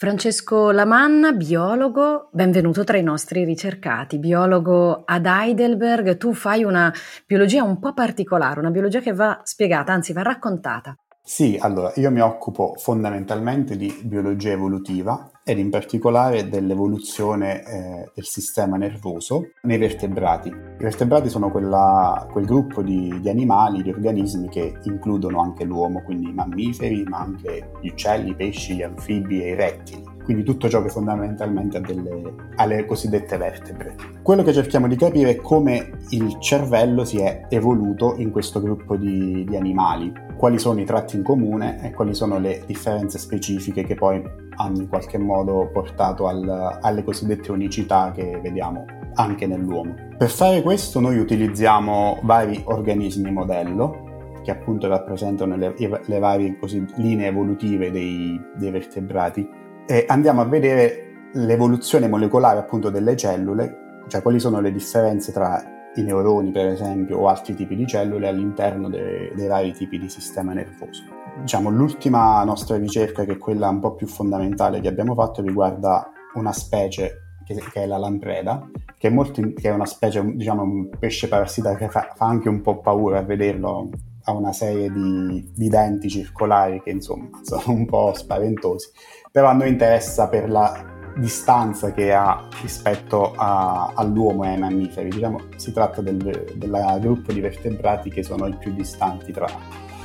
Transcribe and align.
Francesco 0.00 0.70
Lamanna, 0.70 1.32
biologo, 1.32 2.28
benvenuto 2.32 2.84
tra 2.84 2.98
i 2.98 3.02
nostri 3.02 3.42
ricercati, 3.42 4.20
biologo 4.20 5.02
ad 5.04 5.26
Heidelberg. 5.26 6.16
Tu 6.16 6.34
fai 6.34 6.62
una 6.62 6.94
biologia 7.26 7.64
un 7.64 7.80
po' 7.80 7.92
particolare, 7.94 8.60
una 8.60 8.70
biologia 8.70 9.00
che 9.00 9.12
va 9.12 9.40
spiegata, 9.42 9.92
anzi 9.92 10.12
va 10.12 10.22
raccontata. 10.22 10.96
Sì, 11.28 11.58
allora 11.60 11.92
io 11.96 12.10
mi 12.10 12.20
occupo 12.20 12.72
fondamentalmente 12.78 13.76
di 13.76 13.94
biologia 14.02 14.52
evolutiva 14.52 15.30
ed 15.44 15.58
in 15.58 15.68
particolare 15.68 16.48
dell'evoluzione 16.48 17.62
eh, 17.66 18.10
del 18.14 18.24
sistema 18.24 18.78
nervoso 18.78 19.50
nei 19.64 19.76
vertebrati. 19.76 20.48
I 20.48 20.82
vertebrati 20.82 21.28
sono 21.28 21.50
quella, 21.50 22.26
quel 22.32 22.46
gruppo 22.46 22.80
di, 22.80 23.20
di, 23.20 23.28
animali, 23.28 23.82
di 23.82 23.90
organismi 23.90 24.48
che 24.48 24.78
includono 24.84 25.42
anche 25.42 25.64
l'uomo, 25.64 26.02
quindi 26.02 26.30
i 26.30 26.34
mammiferi, 26.34 27.04
ma 27.04 27.18
anche 27.18 27.72
gli 27.82 27.88
uccelli, 27.88 28.30
i 28.30 28.34
pesci, 28.34 28.76
gli 28.76 28.82
anfibi 28.82 29.42
e 29.42 29.50
i 29.50 29.54
rettili 29.54 30.17
quindi 30.28 30.44
tutto 30.44 30.68
ciò 30.68 30.82
che 30.82 30.90
fondamentalmente 30.90 31.78
ha 31.78 31.80
delle, 31.80 32.34
ha 32.54 32.84
cosiddette 32.84 33.38
vertebre. 33.38 33.94
Quello 34.20 34.42
che 34.42 34.52
cerchiamo 34.52 34.86
di 34.86 34.94
capire 34.94 35.30
è 35.30 35.36
come 35.36 35.92
il 36.10 36.38
cervello 36.38 37.06
si 37.06 37.16
è 37.16 37.46
evoluto 37.48 38.14
in 38.18 38.30
questo 38.30 38.60
gruppo 38.60 38.96
di, 38.96 39.42
di 39.48 39.56
animali, 39.56 40.12
quali 40.36 40.58
sono 40.58 40.80
i 40.80 40.84
tratti 40.84 41.16
in 41.16 41.22
comune 41.22 41.82
e 41.82 41.92
quali 41.92 42.12
sono 42.12 42.38
le 42.38 42.62
differenze 42.66 43.16
specifiche 43.16 43.84
che 43.84 43.94
poi 43.94 44.22
hanno 44.56 44.76
in 44.76 44.88
qualche 44.88 45.16
modo 45.16 45.70
portato 45.72 46.26
al, 46.26 46.78
alle 46.78 47.04
cosiddette 47.04 47.50
unicità 47.50 48.12
che 48.14 48.38
vediamo 48.42 48.84
anche 49.14 49.46
nell'uomo. 49.46 49.94
Per 50.18 50.28
fare 50.28 50.60
questo 50.60 51.00
noi 51.00 51.16
utilizziamo 51.16 52.18
vari 52.24 52.60
organismi 52.66 53.32
modello 53.32 54.04
che 54.44 54.50
appunto 54.50 54.88
rappresentano 54.88 55.56
le, 55.56 55.74
le 55.78 56.18
varie 56.18 56.58
così, 56.58 56.84
linee 56.96 57.28
evolutive 57.28 57.90
dei, 57.90 58.38
dei 58.56 58.70
vertebrati 58.70 59.57
e 59.90 60.04
andiamo 60.06 60.42
a 60.42 60.44
vedere 60.44 61.30
l'evoluzione 61.32 62.08
molecolare 62.08 62.58
appunto 62.58 62.90
delle 62.90 63.16
cellule, 63.16 64.02
cioè 64.08 64.20
quali 64.20 64.38
sono 64.38 64.60
le 64.60 64.70
differenze 64.70 65.32
tra 65.32 65.64
i 65.94 66.02
neuroni 66.02 66.50
per 66.50 66.66
esempio 66.66 67.16
o 67.16 67.28
altri 67.28 67.54
tipi 67.54 67.74
di 67.74 67.86
cellule 67.86 68.28
all'interno 68.28 68.90
dei, 68.90 69.32
dei 69.34 69.46
vari 69.46 69.72
tipi 69.72 69.98
di 69.98 70.10
sistema 70.10 70.52
nervoso. 70.52 71.04
Diciamo, 71.40 71.70
l'ultima 71.70 72.44
nostra 72.44 72.76
ricerca, 72.76 73.24
che 73.24 73.32
è 73.32 73.38
quella 73.38 73.70
un 73.70 73.80
po' 73.80 73.94
più 73.94 74.06
fondamentale 74.06 74.80
che 74.80 74.88
abbiamo 74.88 75.14
fatto, 75.14 75.40
riguarda 75.40 76.06
una 76.34 76.52
specie 76.52 77.38
che, 77.46 77.54
che 77.54 77.82
è 77.84 77.86
la 77.86 77.96
lampreda, 77.96 78.68
che 78.98 79.08
è, 79.08 79.10
molto, 79.10 79.40
che 79.40 79.70
è 79.70 79.72
una 79.72 79.86
specie, 79.86 80.22
diciamo, 80.22 80.62
un 80.64 80.90
pesce 80.98 81.28
parassita 81.28 81.76
che 81.76 81.88
fa, 81.88 82.12
fa 82.14 82.26
anche 82.26 82.50
un 82.50 82.60
po' 82.60 82.80
paura 82.80 83.20
a 83.20 83.22
vederlo 83.22 83.88
ha 84.28 84.32
una 84.32 84.52
serie 84.52 84.92
di, 84.92 85.50
di, 85.54 85.68
denti 85.68 86.08
circolari 86.08 86.82
che 86.82 86.90
insomma 86.90 87.30
sono 87.42 87.72
un 87.72 87.86
po' 87.86 88.12
spaventosi 88.14 88.90
però 89.30 89.48
a 89.48 89.52
noi 89.52 89.68
interessa 89.68 90.28
per 90.28 90.48
la 90.48 90.96
distanza 91.18 91.92
che 91.92 92.12
ha 92.12 92.48
rispetto 92.62 93.34
a, 93.34 93.92
all'uomo 93.94 94.44
e 94.44 94.48
ai 94.48 94.58
mammiferi. 94.58 95.10
Diciamo, 95.10 95.40
si 95.56 95.72
tratta 95.72 96.00
del, 96.00 96.16
del, 96.16 96.98
gruppo 97.00 97.32
di 97.32 97.40
vertebrati 97.40 98.10
che 98.10 98.22
sono 98.22 98.46
i 98.46 98.56
più 98.56 98.72
distanti 98.72 99.32
tra, 99.32 99.48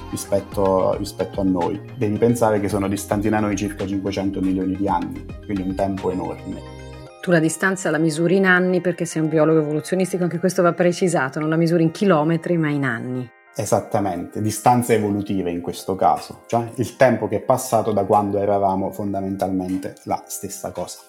rispetto, 0.09 0.95
rispetto, 0.97 1.41
a 1.41 1.44
noi. 1.44 1.79
Devi 1.95 2.17
pensare 2.17 2.59
che 2.59 2.67
sono 2.67 2.88
distanti 2.88 3.29
da 3.29 3.39
noi 3.39 3.56
circa 3.56 3.85
500 3.85 4.41
milioni 4.41 4.75
di 4.75 4.88
anni, 4.88 5.25
quindi 5.45 5.62
un 5.62 5.75
tempo 5.75 6.12
enorme. 6.12 6.81
Tu 7.22 7.31
la 7.31 7.39
distanza 7.39 7.89
la 7.89 8.00
misuri 8.00 8.35
in 8.35 8.45
anni 8.45 8.81
perché 8.81 9.06
sei 9.06 9.22
un 9.22 9.29
biologo 9.29 9.59
evoluzionistico, 9.59 10.23
anche 10.23 10.39
questo 10.39 10.62
va 10.62 10.73
precisato, 10.73 11.39
non 11.39 11.50
la 11.50 11.56
misuri 11.56 11.83
in 11.83 11.91
chilometri 11.91 12.57
ma 12.57 12.69
in 12.69 12.83
anni. 12.83 13.29
Esattamente, 13.55 14.41
distanze 14.41 14.95
evolutive 14.95 15.51
in 15.51 15.61
questo 15.61 15.93
caso, 15.93 16.41
cioè 16.47 16.71
il 16.77 16.95
tempo 16.95 17.27
che 17.27 17.35
è 17.35 17.41
passato 17.41 17.91
da 17.91 18.03
quando 18.03 18.39
eravamo 18.39 18.89
fondamentalmente 18.89 19.93
la 20.05 20.23
stessa 20.25 20.71
cosa. 20.71 21.01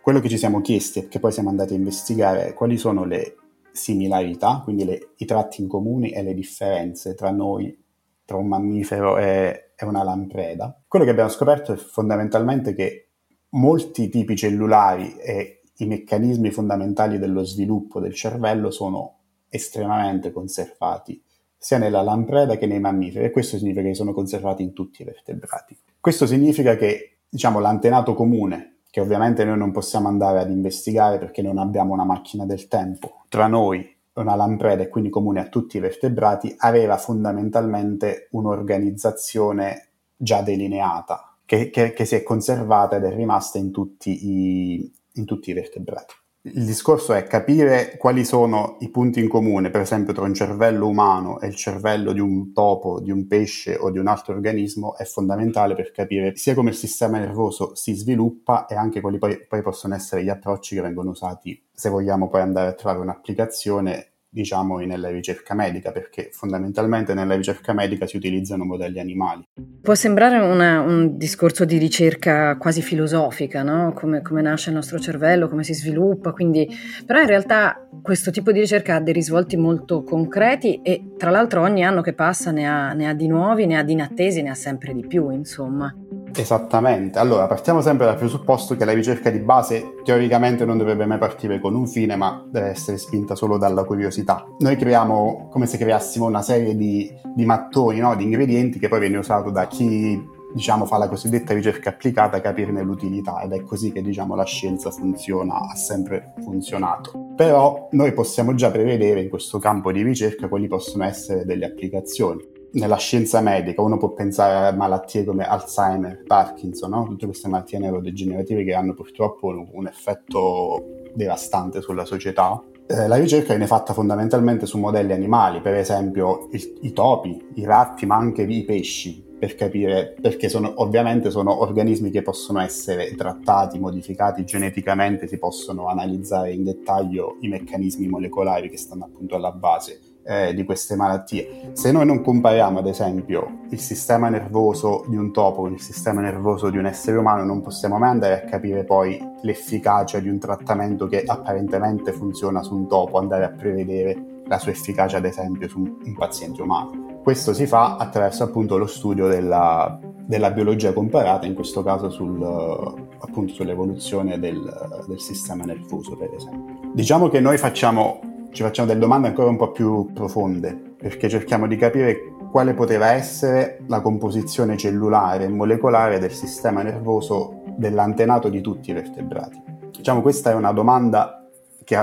Quello 0.00 0.20
che 0.20 0.28
ci 0.28 0.38
siamo 0.38 0.60
chiesti 0.60 1.00
e 1.00 1.08
che 1.08 1.18
poi 1.18 1.32
siamo 1.32 1.48
andati 1.48 1.72
a 1.72 1.76
investigare 1.76 2.46
è 2.46 2.54
quali 2.54 2.76
sono 2.76 3.04
le 3.04 3.34
similarità, 3.72 4.60
quindi 4.62 4.84
le, 4.84 5.14
i 5.16 5.24
tratti 5.24 5.60
in 5.60 5.66
comune 5.66 6.12
e 6.12 6.22
le 6.22 6.34
differenze 6.34 7.16
tra 7.16 7.32
noi, 7.32 7.76
tra 8.24 8.36
un 8.36 8.46
mammifero 8.46 9.18
e, 9.18 9.72
e 9.74 9.84
una 9.84 10.04
lampreda. 10.04 10.80
Quello 10.86 11.04
che 11.04 11.10
abbiamo 11.10 11.30
scoperto 11.30 11.72
è 11.72 11.76
fondamentalmente 11.76 12.74
che 12.74 13.08
molti 13.50 14.08
tipi 14.08 14.36
cellulari 14.36 15.16
e 15.16 15.62
i 15.78 15.86
meccanismi 15.86 16.52
fondamentali 16.52 17.18
dello 17.18 17.42
sviluppo 17.42 17.98
del 17.98 18.14
cervello 18.14 18.70
sono 18.70 19.16
estremamente 19.48 20.30
conservati 20.30 21.24
sia 21.58 21.78
nella 21.78 22.02
lampreda 22.02 22.56
che 22.56 22.66
nei 22.66 22.80
mammiferi 22.80 23.26
e 23.26 23.30
questo 23.30 23.58
significa 23.58 23.82
che 23.82 23.94
sono 23.94 24.12
conservati 24.12 24.62
in 24.62 24.72
tutti 24.72 25.02
i 25.02 25.04
vertebrati. 25.04 25.76
Questo 26.00 26.26
significa 26.26 26.76
che 26.76 27.18
diciamo, 27.28 27.58
l'antenato 27.58 28.14
comune, 28.14 28.76
che 28.90 29.00
ovviamente 29.00 29.44
noi 29.44 29.58
non 29.58 29.72
possiamo 29.72 30.08
andare 30.08 30.38
ad 30.40 30.50
investigare 30.50 31.18
perché 31.18 31.42
non 31.42 31.58
abbiamo 31.58 31.92
una 31.92 32.04
macchina 32.04 32.46
del 32.46 32.68
tempo, 32.68 33.24
tra 33.28 33.46
noi 33.46 33.96
una 34.14 34.34
lampreda 34.34 34.82
e 34.82 34.88
quindi 34.88 35.10
comune 35.10 35.40
a 35.40 35.48
tutti 35.48 35.76
i 35.76 35.80
vertebrati, 35.80 36.54
aveva 36.58 36.96
fondamentalmente 36.96 38.28
un'organizzazione 38.32 39.88
già 40.16 40.42
delineata, 40.42 41.36
che, 41.44 41.70
che, 41.70 41.92
che 41.92 42.04
si 42.04 42.16
è 42.16 42.22
conservata 42.22 42.96
ed 42.96 43.04
è 43.04 43.14
rimasta 43.14 43.58
in 43.58 43.70
tutti 43.70 44.26
i, 44.26 44.92
in 45.14 45.24
tutti 45.24 45.50
i 45.50 45.54
vertebrati. 45.54 46.14
Il 46.54 46.64
discorso 46.64 47.12
è 47.12 47.24
capire 47.24 47.96
quali 47.98 48.24
sono 48.24 48.76
i 48.80 48.90
punti 48.90 49.20
in 49.20 49.28
comune, 49.28 49.70
per 49.70 49.80
esempio, 49.80 50.12
tra 50.12 50.24
un 50.24 50.34
cervello 50.34 50.86
umano 50.86 51.40
e 51.40 51.46
il 51.46 51.54
cervello 51.54 52.12
di 52.12 52.20
un 52.20 52.52
topo, 52.52 53.00
di 53.00 53.10
un 53.10 53.26
pesce 53.26 53.76
o 53.78 53.90
di 53.90 53.98
un 53.98 54.06
altro 54.06 54.34
organismo, 54.34 54.96
è 54.96 55.04
fondamentale 55.04 55.74
per 55.74 55.90
capire 55.90 56.36
sia 56.36 56.54
come 56.54 56.70
il 56.70 56.76
sistema 56.76 57.18
nervoso 57.18 57.74
si 57.74 57.94
sviluppa 57.94 58.66
e 58.66 58.74
anche 58.74 59.00
quali 59.00 59.18
poi, 59.18 59.44
poi 59.46 59.62
possono 59.62 59.94
essere 59.94 60.24
gli 60.24 60.28
approcci 60.28 60.74
che 60.74 60.80
vengono 60.82 61.10
usati 61.10 61.60
se 61.78 61.90
vogliamo 61.90 62.28
poi 62.28 62.40
andare 62.40 62.70
a 62.70 62.72
trovare 62.72 62.98
un'applicazione 62.98 64.14
diciamo, 64.30 64.78
nella 64.78 65.08
ricerca 65.10 65.54
medica, 65.54 65.90
perché 65.90 66.28
fondamentalmente 66.32 67.14
nella 67.14 67.34
ricerca 67.34 67.72
medica 67.72 68.06
si 68.06 68.16
utilizzano 68.16 68.64
modelli 68.64 69.00
animali. 69.00 69.42
Può 69.82 69.94
sembrare 69.94 70.38
una, 70.38 70.80
un 70.80 71.16
discorso 71.16 71.64
di 71.64 71.78
ricerca 71.78 72.56
quasi 72.56 72.82
filosofica, 72.82 73.62
no? 73.62 73.92
come, 73.94 74.22
come, 74.22 74.42
nasce 74.42 74.70
il 74.70 74.76
nostro 74.76 74.98
cervello, 74.98 75.48
come 75.48 75.64
si 75.64 75.74
sviluppa, 75.74 76.32
quindi... 76.32 76.68
però 77.06 77.20
in 77.20 77.26
realtà 77.26 77.88
questo 78.02 78.30
tipo 78.30 78.52
di 78.52 78.60
ricerca 78.60 78.96
ha 78.96 79.00
dei 79.00 79.12
risvolti 79.12 79.56
molto 79.56 80.02
concreti 80.02 80.80
e 80.82 81.14
tra 81.16 81.30
l'altro 81.30 81.62
ogni 81.62 81.84
anno 81.84 82.02
che 82.02 82.12
passa 82.12 82.50
ne 82.50 82.68
ha, 82.68 82.92
ne 82.92 83.08
ha 83.08 83.14
di 83.14 83.26
nuovi, 83.26 83.66
ne 83.66 83.78
ha 83.78 83.82
di 83.82 83.92
inattesi, 83.92 84.42
ne 84.42 84.50
ha 84.50 84.54
sempre 84.54 84.94
di 84.94 85.06
più, 85.06 85.30
insomma. 85.30 85.92
Esattamente, 86.34 87.18
allora 87.18 87.46
partiamo 87.46 87.80
sempre 87.80 88.06
dal 88.06 88.16
presupposto 88.16 88.76
che 88.76 88.84
la 88.84 88.92
ricerca 88.92 89.30
di 89.30 89.40
base 89.40 89.94
teoricamente 90.04 90.64
non 90.64 90.78
dovrebbe 90.78 91.06
mai 91.06 91.18
partire 91.18 91.58
con 91.58 91.74
un 91.74 91.86
fine, 91.86 92.16
ma 92.16 92.46
deve 92.48 92.68
essere 92.68 92.98
spinta 92.98 93.34
solo 93.34 93.56
dalla 93.56 93.84
curiosità. 93.84 94.17
Noi 94.58 94.76
creiamo 94.76 95.48
come 95.50 95.66
se 95.66 95.78
creassimo 95.78 96.26
una 96.26 96.42
serie 96.42 96.76
di, 96.76 97.12
di 97.34 97.44
mattoni, 97.44 97.98
no? 97.98 98.14
di 98.16 98.24
ingredienti 98.24 98.78
che 98.78 98.88
poi 98.88 99.00
viene 99.00 99.18
usato 99.18 99.50
da 99.50 99.66
chi 99.66 100.36
diciamo, 100.52 100.86
fa 100.86 100.96
la 100.96 101.08
cosiddetta 101.08 101.52
ricerca 101.52 101.90
applicata 101.90 102.40
capirne 102.40 102.82
l'utilità 102.82 103.42
ed 103.42 103.52
è 103.52 103.62
così 103.62 103.92
che 103.92 104.02
diciamo, 104.02 104.34
la 104.34 104.44
scienza 104.44 104.90
funziona, 104.90 105.54
ha 105.54 105.74
sempre 105.74 106.34
funzionato. 106.42 107.32
Però 107.36 107.88
noi 107.92 108.12
possiamo 108.12 108.54
già 108.54 108.70
prevedere 108.70 109.22
in 109.22 109.28
questo 109.28 109.58
campo 109.58 109.92
di 109.92 110.02
ricerca 110.02 110.48
quali 110.48 110.66
possono 110.66 111.04
essere 111.04 111.44
delle 111.44 111.66
applicazioni 111.66 112.56
nella 112.70 112.96
scienza 112.96 113.40
medica 113.40 113.80
uno 113.80 113.96
può 113.96 114.10
pensare 114.12 114.68
a 114.68 114.72
malattie 114.72 115.24
come 115.24 115.46
Alzheimer, 115.46 116.22
Parkinson, 116.26 116.90
no? 116.90 117.04
tutte 117.04 117.26
queste 117.26 117.48
malattie 117.48 117.78
neurodegenerative 117.78 118.64
che 118.64 118.74
hanno 118.74 118.94
purtroppo 118.94 119.46
un 119.46 119.86
effetto 119.86 120.84
devastante 121.14 121.80
sulla 121.80 122.04
società. 122.04 122.62
Eh, 122.90 123.06
la 123.06 123.16
ricerca 123.16 123.48
viene 123.48 123.66
fatta 123.66 123.92
fondamentalmente 123.92 124.64
su 124.64 124.78
modelli 124.78 125.12
animali, 125.12 125.60
per 125.60 125.74
esempio 125.74 126.48
il, 126.52 126.78
i 126.80 126.92
topi, 126.94 127.38
i 127.56 127.64
ratti, 127.66 128.06
ma 128.06 128.16
anche 128.16 128.42
i 128.42 128.64
pesci, 128.64 129.22
per 129.38 129.54
capire 129.56 130.16
perché 130.18 130.48
sono, 130.48 130.72
ovviamente 130.76 131.30
sono 131.30 131.60
organismi 131.60 132.10
che 132.10 132.22
possono 132.22 132.60
essere 132.60 133.14
trattati, 133.14 133.78
modificati 133.78 134.42
geneticamente, 134.46 135.26
si 135.26 135.38
possono 135.38 135.88
analizzare 135.88 136.52
in 136.52 136.64
dettaglio 136.64 137.36
i 137.40 137.48
meccanismi 137.48 138.08
molecolari 138.08 138.70
che 138.70 138.78
stanno 138.78 139.04
appunto 139.04 139.36
alla 139.36 139.52
base 139.52 140.00
eh, 140.28 140.52
di 140.52 140.62
queste 140.64 140.94
malattie. 140.94 141.70
Se 141.72 141.90
noi 141.90 142.04
non 142.04 142.20
compariamo, 142.20 142.80
ad 142.80 142.86
esempio, 142.86 143.60
il 143.70 143.80
sistema 143.80 144.28
nervoso 144.28 145.06
di 145.08 145.16
un 145.16 145.32
topo 145.32 145.62
con 145.62 145.72
il 145.72 145.80
sistema 145.80 146.20
nervoso 146.20 146.68
di 146.68 146.76
un 146.76 146.84
essere 146.84 147.16
umano, 147.16 147.44
non 147.44 147.62
possiamo 147.62 147.96
mai 147.96 148.10
andare 148.10 148.42
a 148.42 148.44
capire 148.44 148.84
poi 148.84 149.18
l'efficacia 149.40 150.18
di 150.18 150.28
un 150.28 150.38
trattamento 150.38 151.06
che 151.06 151.22
apparentemente 151.24 152.12
funziona 152.12 152.62
su 152.62 152.74
un 152.74 152.86
topo, 152.86 153.16
andare 153.16 153.44
a 153.44 153.48
prevedere 153.48 154.42
la 154.44 154.58
sua 154.58 154.70
efficacia, 154.70 155.16
ad 155.16 155.24
esempio, 155.24 155.66
su 155.66 155.78
un 155.78 156.14
paziente 156.14 156.60
umano. 156.60 157.20
Questo 157.22 157.54
si 157.54 157.66
fa 157.66 157.96
attraverso 157.96 158.44
appunto 158.44 158.76
lo 158.76 158.86
studio 158.86 159.28
della, 159.28 159.98
della 160.26 160.50
biologia 160.50 160.92
comparata, 160.92 161.46
in 161.46 161.54
questo 161.54 161.82
caso 161.82 162.10
sul, 162.10 162.42
appunto 162.42 163.54
sull'evoluzione 163.54 164.38
del, 164.38 165.04
del 165.06 165.20
sistema 165.20 165.64
nervoso, 165.64 166.16
per 166.16 166.34
esempio. 166.34 166.90
Diciamo 166.92 167.28
che 167.28 167.40
noi 167.40 167.56
facciamo 167.56 168.20
ci 168.50 168.62
facciamo 168.62 168.88
delle 168.88 169.00
domande 169.00 169.28
ancora 169.28 169.48
un 169.48 169.56
po' 169.56 169.70
più 169.70 170.12
profonde, 170.12 170.94
perché 170.98 171.28
cerchiamo 171.28 171.66
di 171.66 171.76
capire 171.76 172.32
quale 172.50 172.74
poteva 172.74 173.12
essere 173.12 173.80
la 173.86 174.00
composizione 174.00 174.76
cellulare 174.76 175.44
e 175.44 175.48
molecolare 175.48 176.18
del 176.18 176.32
sistema 176.32 176.82
nervoso 176.82 177.62
dell'antenato 177.76 178.48
di 178.48 178.60
tutti 178.60 178.90
i 178.90 178.94
vertebrati. 178.94 179.62
Diciamo 179.90 180.22
questa 180.22 180.50
è 180.50 180.54
una 180.54 180.72
domanda 180.72 181.46
che 181.84 181.96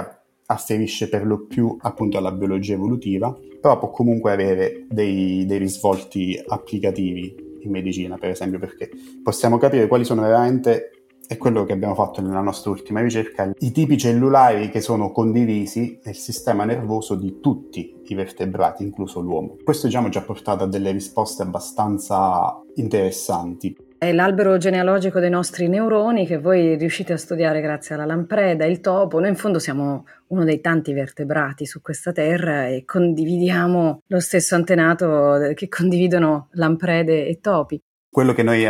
afferisce 0.47 1.09
per 1.09 1.25
lo 1.25 1.45
più 1.45 1.75
appunto 1.81 2.17
alla 2.17 2.31
biologia 2.31 2.73
evolutiva, 2.73 3.35
però 3.59 3.79
può 3.79 3.89
comunque 3.89 4.31
avere 4.31 4.85
dei, 4.89 5.45
dei 5.45 5.57
risvolti 5.57 6.41
applicativi 6.47 7.59
in 7.61 7.71
medicina, 7.71 8.17
per 8.17 8.29
esempio, 8.29 8.59
perché 8.59 8.89
possiamo 9.23 9.57
capire 9.57 9.87
quali 9.87 10.05
sono 10.05 10.21
veramente 10.21 10.91
è 11.27 11.37
quello 11.37 11.63
che 11.63 11.73
abbiamo 11.73 11.95
fatto 11.95 12.21
nella 12.21 12.41
nostra 12.41 12.71
ultima 12.71 13.01
ricerca, 13.01 13.51
i 13.59 13.71
tipi 13.71 13.97
cellulari 13.97 14.69
che 14.69 14.81
sono 14.81 15.11
condivisi 15.11 15.99
nel 16.03 16.15
sistema 16.15 16.65
nervoso 16.65 17.15
di 17.15 17.39
tutti 17.39 18.01
i 18.05 18.15
vertebrati, 18.15 18.83
incluso 18.83 19.19
l'uomo. 19.19 19.57
Questo 19.63 19.87
diciamo 19.87 20.09
ci 20.09 20.17
ha 20.17 20.21
portato 20.21 20.63
a 20.63 20.67
delle 20.67 20.91
risposte 20.91 21.43
abbastanza 21.43 22.61
interessanti. 22.75 23.75
È 23.97 24.11
l'albero 24.11 24.57
genealogico 24.57 25.19
dei 25.19 25.29
nostri 25.29 25.67
neuroni 25.67 26.27
che 26.27 26.37
voi 26.37 26.75
riuscite 26.75 27.13
a 27.13 27.17
studiare 27.17 27.61
grazie 27.61 27.95
alla 27.95 28.05
lampreda, 28.05 28.65
il 28.65 28.79
topo. 28.79 29.19
Noi 29.19 29.29
in 29.29 29.35
fondo 29.35 29.57
siamo 29.57 30.05
uno 30.27 30.43
dei 30.43 30.59
tanti 30.59 30.93
vertebrati 30.93 31.65
su 31.65 31.81
questa 31.81 32.11
terra 32.11 32.67
e 32.67 32.83
condividiamo 32.85 34.01
lo 34.05 34.19
stesso 34.19 34.53
antenato 34.53 35.51
che 35.55 35.67
condividono 35.69 36.49
lamprede 36.51 37.25
e 37.25 37.39
topi. 37.39 37.81
Quello 38.09 38.33
che 38.33 38.43
noi 38.43 38.65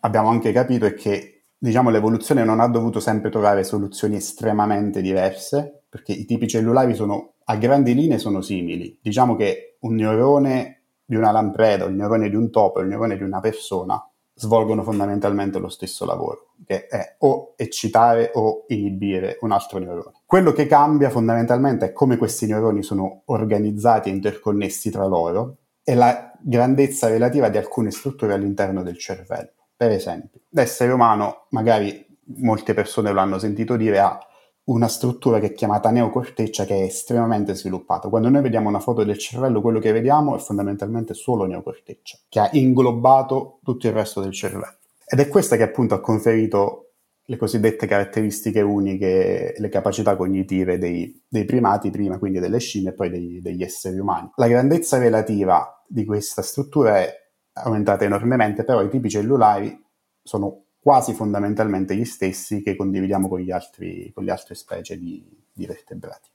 abbiamo 0.00 0.28
anche 0.28 0.50
capito 0.50 0.86
è 0.86 0.94
che 0.94 1.39
diciamo, 1.62 1.90
l'evoluzione 1.90 2.42
non 2.42 2.58
ha 2.58 2.66
dovuto 2.68 3.00
sempre 3.00 3.28
trovare 3.28 3.64
soluzioni 3.64 4.16
estremamente 4.16 5.02
diverse, 5.02 5.82
perché 5.88 6.12
i 6.12 6.24
tipi 6.24 6.48
cellulari 6.48 6.94
sono, 6.94 7.34
a 7.44 7.56
grandi 7.56 7.94
linee 7.94 8.18
sono 8.18 8.40
simili. 8.40 8.98
Diciamo 9.00 9.36
che 9.36 9.76
un 9.80 9.94
neurone 9.94 10.84
di 11.04 11.16
una 11.16 11.30
lampreda, 11.30 11.84
il 11.84 11.94
neurone 11.94 12.30
di 12.30 12.36
un 12.36 12.50
topo 12.50 12.80
il 12.80 12.88
neurone 12.88 13.16
di 13.16 13.22
una 13.22 13.40
persona 13.40 14.02
svolgono 14.32 14.82
fondamentalmente 14.82 15.58
lo 15.58 15.68
stesso 15.68 16.06
lavoro, 16.06 16.54
che 16.64 16.86
è 16.86 17.16
o 17.18 17.52
eccitare 17.56 18.30
o 18.34 18.64
inibire 18.68 19.36
un 19.42 19.52
altro 19.52 19.78
neurone. 19.78 20.22
Quello 20.24 20.52
che 20.52 20.66
cambia 20.66 21.10
fondamentalmente 21.10 21.86
è 21.86 21.92
come 21.92 22.16
questi 22.16 22.46
neuroni 22.46 22.82
sono 22.82 23.22
organizzati 23.26 24.08
e 24.08 24.12
interconnessi 24.12 24.90
tra 24.90 25.04
loro 25.04 25.56
e 25.84 25.94
la 25.94 26.32
grandezza 26.40 27.08
relativa 27.08 27.50
di 27.50 27.58
alcune 27.58 27.90
strutture 27.90 28.32
all'interno 28.32 28.82
del 28.82 28.96
cervello. 28.96 29.59
Per 29.80 29.90
esempio, 29.90 30.40
l'essere 30.50 30.92
umano, 30.92 31.46
magari 31.52 32.06
molte 32.40 32.74
persone 32.74 33.12
lo 33.12 33.20
hanno 33.20 33.38
sentito 33.38 33.76
dire, 33.76 33.98
ha 33.98 34.18
una 34.64 34.88
struttura 34.88 35.40
che 35.40 35.46
è 35.46 35.52
chiamata 35.54 35.88
neocorteccia 35.90 36.66
che 36.66 36.74
è 36.74 36.82
estremamente 36.82 37.54
sviluppata. 37.54 38.10
Quando 38.10 38.28
noi 38.28 38.42
vediamo 38.42 38.68
una 38.68 38.80
foto 38.80 39.04
del 39.04 39.16
cervello, 39.16 39.62
quello 39.62 39.78
che 39.78 39.90
vediamo 39.92 40.36
è 40.36 40.38
fondamentalmente 40.38 41.14
solo 41.14 41.46
neocorteccia, 41.46 42.18
che 42.28 42.40
ha 42.40 42.50
inglobato 42.52 43.60
tutto 43.64 43.86
il 43.86 43.94
resto 43.94 44.20
del 44.20 44.32
cervello. 44.32 44.76
Ed 45.06 45.18
è 45.18 45.28
questa 45.28 45.56
che 45.56 45.62
appunto 45.62 45.94
ha 45.94 46.00
conferito 46.00 46.90
le 47.24 47.38
cosiddette 47.38 47.86
caratteristiche 47.86 48.60
uniche, 48.60 49.54
le 49.56 49.68
capacità 49.70 50.14
cognitive 50.14 50.76
dei, 50.76 51.24
dei 51.26 51.46
primati, 51.46 51.88
prima 51.88 52.18
quindi 52.18 52.38
delle 52.38 52.58
scimmie 52.58 52.90
e 52.90 52.94
poi 52.94 53.08
dei, 53.08 53.40
degli 53.40 53.62
esseri 53.62 53.98
umani. 53.98 54.30
La 54.34 54.46
grandezza 54.46 54.98
relativa 54.98 55.82
di 55.88 56.04
questa 56.04 56.42
struttura 56.42 56.98
è 56.98 57.20
aumentata 57.62 58.04
enormemente, 58.04 58.64
però 58.64 58.82
i 58.82 58.88
tipi 58.88 59.08
cellulari 59.08 59.78
sono 60.22 60.64
quasi 60.80 61.12
fondamentalmente 61.12 61.94
gli 61.94 62.04
stessi 62.04 62.62
che 62.62 62.74
condividiamo 62.74 63.28
con, 63.28 63.44
altri, 63.50 64.10
con 64.14 64.24
le 64.24 64.30
altre 64.30 64.54
specie 64.54 64.98
di, 64.98 65.24
di 65.52 65.66
vertebrati. 65.66 66.28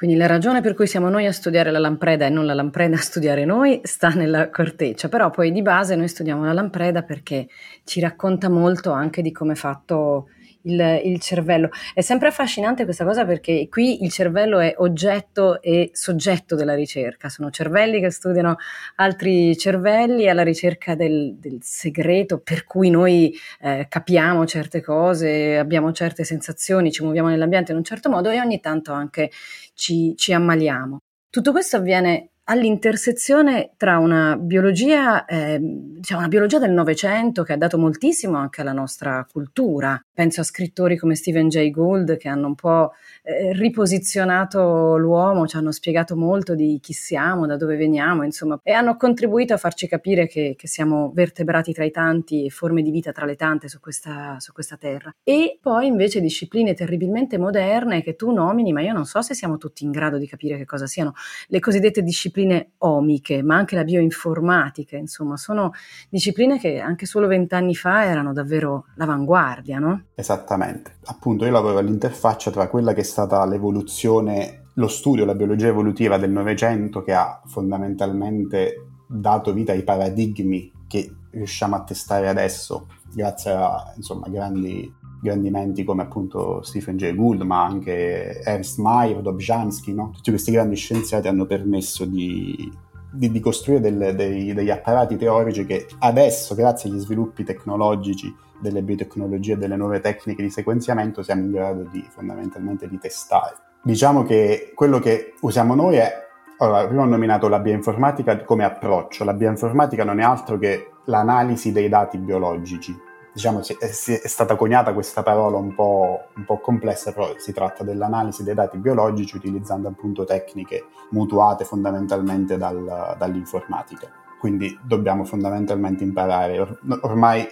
Quindi 0.00 0.16
la 0.16 0.26
ragione 0.26 0.62
per 0.62 0.74
cui 0.74 0.86
siamo 0.86 1.10
noi 1.10 1.26
a 1.26 1.32
studiare 1.32 1.70
la 1.70 1.78
lampreda 1.78 2.24
e 2.24 2.30
non 2.30 2.46
la 2.46 2.54
lampreda 2.54 2.96
a 2.96 3.00
studiare 3.00 3.44
noi 3.44 3.80
sta 3.82 4.08
nella 4.08 4.48
corteccia, 4.48 5.10
però 5.10 5.28
poi 5.28 5.52
di 5.52 5.60
base 5.60 5.94
noi 5.94 6.08
studiamo 6.08 6.42
la 6.42 6.54
lampreda 6.54 7.02
perché 7.02 7.48
ci 7.84 8.00
racconta 8.00 8.48
molto 8.48 8.92
anche 8.92 9.20
di 9.20 9.30
come 9.30 9.52
è 9.52 9.56
fatto 9.56 10.28
il, 10.62 11.00
il, 11.04 11.20
cervello. 11.20 11.70
È 11.94 12.00
sempre 12.00 12.28
affascinante 12.28 12.84
questa 12.84 13.04
cosa 13.04 13.24
perché 13.24 13.68
qui 13.68 14.02
il 14.04 14.10
cervello 14.10 14.58
è 14.58 14.74
oggetto 14.78 15.60
e 15.62 15.90
soggetto 15.92 16.54
della 16.54 16.74
ricerca, 16.74 17.28
sono 17.28 17.50
cervelli 17.50 18.00
che 18.00 18.10
studiano 18.10 18.56
altri 18.96 19.56
cervelli 19.56 20.28
alla 20.28 20.42
ricerca 20.42 20.94
del, 20.94 21.36
del 21.38 21.58
segreto 21.62 22.38
per 22.38 22.64
cui 22.64 22.90
noi 22.90 23.34
eh, 23.60 23.86
capiamo 23.88 24.46
certe 24.46 24.80
cose, 24.82 25.58
abbiamo 25.58 25.92
certe 25.92 26.24
sensazioni, 26.24 26.92
ci 26.92 27.02
muoviamo 27.02 27.28
nell'ambiente 27.28 27.72
in 27.72 27.78
un 27.78 27.84
certo 27.84 28.10
modo 28.10 28.30
e 28.30 28.40
ogni 28.40 28.60
tanto 28.60 28.92
anche 28.92 29.30
ci, 29.74 30.14
ci 30.16 30.32
ammaliamo. 30.32 30.98
Tutto 31.30 31.52
questo 31.52 31.76
avviene 31.76 32.29
all'intersezione 32.50 33.70
tra 33.76 33.98
una 33.98 34.36
biologia, 34.36 35.24
eh, 35.24 35.58
diciamo 35.60 36.18
una 36.18 36.28
biologia 36.28 36.58
del 36.58 36.72
Novecento 36.72 37.44
che 37.44 37.52
ha 37.52 37.56
dato 37.56 37.78
moltissimo 37.78 38.36
anche 38.36 38.60
alla 38.60 38.72
nostra 38.72 39.24
cultura. 39.30 40.02
Penso 40.12 40.40
a 40.40 40.44
scrittori 40.44 40.96
come 40.96 41.14
Stephen 41.14 41.48
Jay 41.48 41.70
Gould 41.70 42.16
che 42.16 42.28
hanno 42.28 42.48
un 42.48 42.56
po' 42.56 42.92
eh, 43.22 43.52
riposizionato 43.52 44.96
l'uomo, 44.96 45.46
ci 45.46 45.56
hanno 45.56 45.70
spiegato 45.70 46.16
molto 46.16 46.56
di 46.56 46.80
chi 46.82 46.92
siamo, 46.92 47.46
da 47.46 47.56
dove 47.56 47.76
veniamo, 47.76 48.24
insomma, 48.24 48.58
e 48.64 48.72
hanno 48.72 48.96
contribuito 48.96 49.54
a 49.54 49.56
farci 49.56 49.86
capire 49.86 50.26
che, 50.26 50.54
che 50.58 50.66
siamo 50.66 51.12
vertebrati 51.14 51.72
tra 51.72 51.84
i 51.84 51.92
tanti 51.92 52.46
e 52.46 52.50
forme 52.50 52.82
di 52.82 52.90
vita 52.90 53.12
tra 53.12 53.26
le 53.26 53.36
tante 53.36 53.68
su 53.68 53.78
questa, 53.78 54.36
su 54.40 54.52
questa 54.52 54.76
terra. 54.76 55.14
E 55.22 55.56
poi 55.62 55.86
invece 55.86 56.20
discipline 56.20 56.74
terribilmente 56.74 57.38
moderne 57.38 58.02
che 58.02 58.16
tu 58.16 58.32
nomini, 58.32 58.72
ma 58.72 58.80
io 58.80 58.92
non 58.92 59.04
so 59.04 59.22
se 59.22 59.34
siamo 59.34 59.56
tutti 59.56 59.84
in 59.84 59.92
grado 59.92 60.18
di 60.18 60.26
capire 60.26 60.56
che 60.56 60.64
cosa 60.64 60.88
siano, 60.88 61.14
le 61.46 61.60
cosiddette 61.60 62.02
discipline 62.02 62.38
omiche, 62.78 63.42
ma 63.42 63.56
anche 63.56 63.74
la 63.74 63.84
bioinformatica, 63.84 64.96
insomma, 64.96 65.36
sono 65.36 65.72
discipline 66.08 66.58
che 66.58 66.80
anche 66.80 67.06
solo 67.06 67.26
vent'anni 67.26 67.74
fa 67.74 68.04
erano 68.04 68.32
davvero 68.32 68.86
l'avanguardia, 68.96 69.78
no? 69.78 70.04
Esattamente. 70.14 70.96
Appunto, 71.04 71.44
io 71.44 71.50
lavoro 71.50 71.78
all'interfaccia 71.78 72.50
tra 72.50 72.68
quella 72.68 72.92
che 72.92 73.02
stata 73.02 73.44
l'evoluzione, 73.46 74.68
lo 74.74 74.88
studio, 74.88 75.24
la 75.24 75.34
biologia 75.34 75.68
evolutiva 75.68 76.16
del 76.16 76.30
Novecento 76.30 77.02
che 77.02 77.12
ha 77.12 77.40
fondamentalmente 77.46 78.86
dato 79.08 79.52
vita 79.52 79.72
ai 79.72 79.82
paradigmi 79.82 80.78
che 80.90 81.14
riusciamo 81.30 81.76
a 81.76 81.84
testare 81.84 82.28
adesso 82.28 82.88
grazie 83.14 83.52
a 83.52 83.92
insomma, 83.94 84.26
grandi, 84.28 84.92
menti 85.22 85.84
come 85.84 86.02
appunto 86.02 86.62
Stephen 86.62 86.96
Jay 86.96 87.14
Gould, 87.14 87.42
ma 87.42 87.64
anche 87.64 88.40
Ernst 88.40 88.78
Mayr, 88.78 89.20
Dobzhansky, 89.20 89.94
no? 89.94 90.10
tutti 90.12 90.30
questi 90.30 90.50
grandi 90.50 90.74
scienziati 90.74 91.28
hanno 91.28 91.46
permesso 91.46 92.04
di, 92.04 92.68
di, 93.12 93.30
di 93.30 93.40
costruire 93.40 93.80
delle, 93.80 94.16
dei, 94.16 94.52
degli 94.52 94.70
apparati 94.70 95.16
teorici 95.16 95.64
che 95.64 95.86
adesso, 96.00 96.56
grazie 96.56 96.90
agli 96.90 96.98
sviluppi 96.98 97.44
tecnologici 97.44 98.34
delle 98.60 98.82
biotecnologie 98.82 99.56
delle 99.56 99.76
nuove 99.76 100.00
tecniche 100.00 100.42
di 100.42 100.50
sequenziamento 100.50 101.22
siamo 101.22 101.42
in 101.42 101.52
grado 101.52 101.88
di 101.90 102.04
fondamentalmente 102.10 102.88
di 102.88 102.98
testare. 102.98 103.56
Diciamo 103.82 104.24
che 104.24 104.72
quello 104.74 104.98
che 104.98 105.34
usiamo 105.40 105.76
noi 105.76 105.96
è 105.96 106.28
allora, 106.62 106.86
prima 106.86 107.02
ho 107.02 107.06
nominato 107.06 107.48
la 107.48 107.58
bioinformatica 107.58 108.44
come 108.44 108.64
approccio. 108.64 109.24
La 109.24 109.32
bioinformatica 109.32 110.04
non 110.04 110.20
è 110.20 110.22
altro 110.22 110.58
che 110.58 110.90
l'analisi 111.04 111.72
dei 111.72 111.88
dati 111.88 112.18
biologici. 112.18 112.94
Diciamo, 113.32 113.60
è, 113.60 113.76
è 113.78 114.28
stata 114.28 114.56
coniata 114.56 114.92
questa 114.92 115.22
parola 115.22 115.56
un 115.56 115.74
po', 115.74 116.24
un 116.36 116.44
po', 116.44 116.58
complessa, 116.58 117.12
però 117.12 117.32
si 117.38 117.54
tratta 117.54 117.82
dell'analisi 117.82 118.42
dei 118.42 118.54
dati 118.54 118.76
biologici 118.76 119.36
utilizzando 119.36 119.88
appunto 119.88 120.24
tecniche 120.24 120.84
mutuate 121.12 121.64
fondamentalmente 121.64 122.58
dal, 122.58 123.14
dall'informatica. 123.16 124.08
Quindi 124.38 124.78
dobbiamo 124.82 125.24
fondamentalmente 125.24 126.04
imparare. 126.04 126.58
Or- 126.58 126.78
ormai 127.02 127.48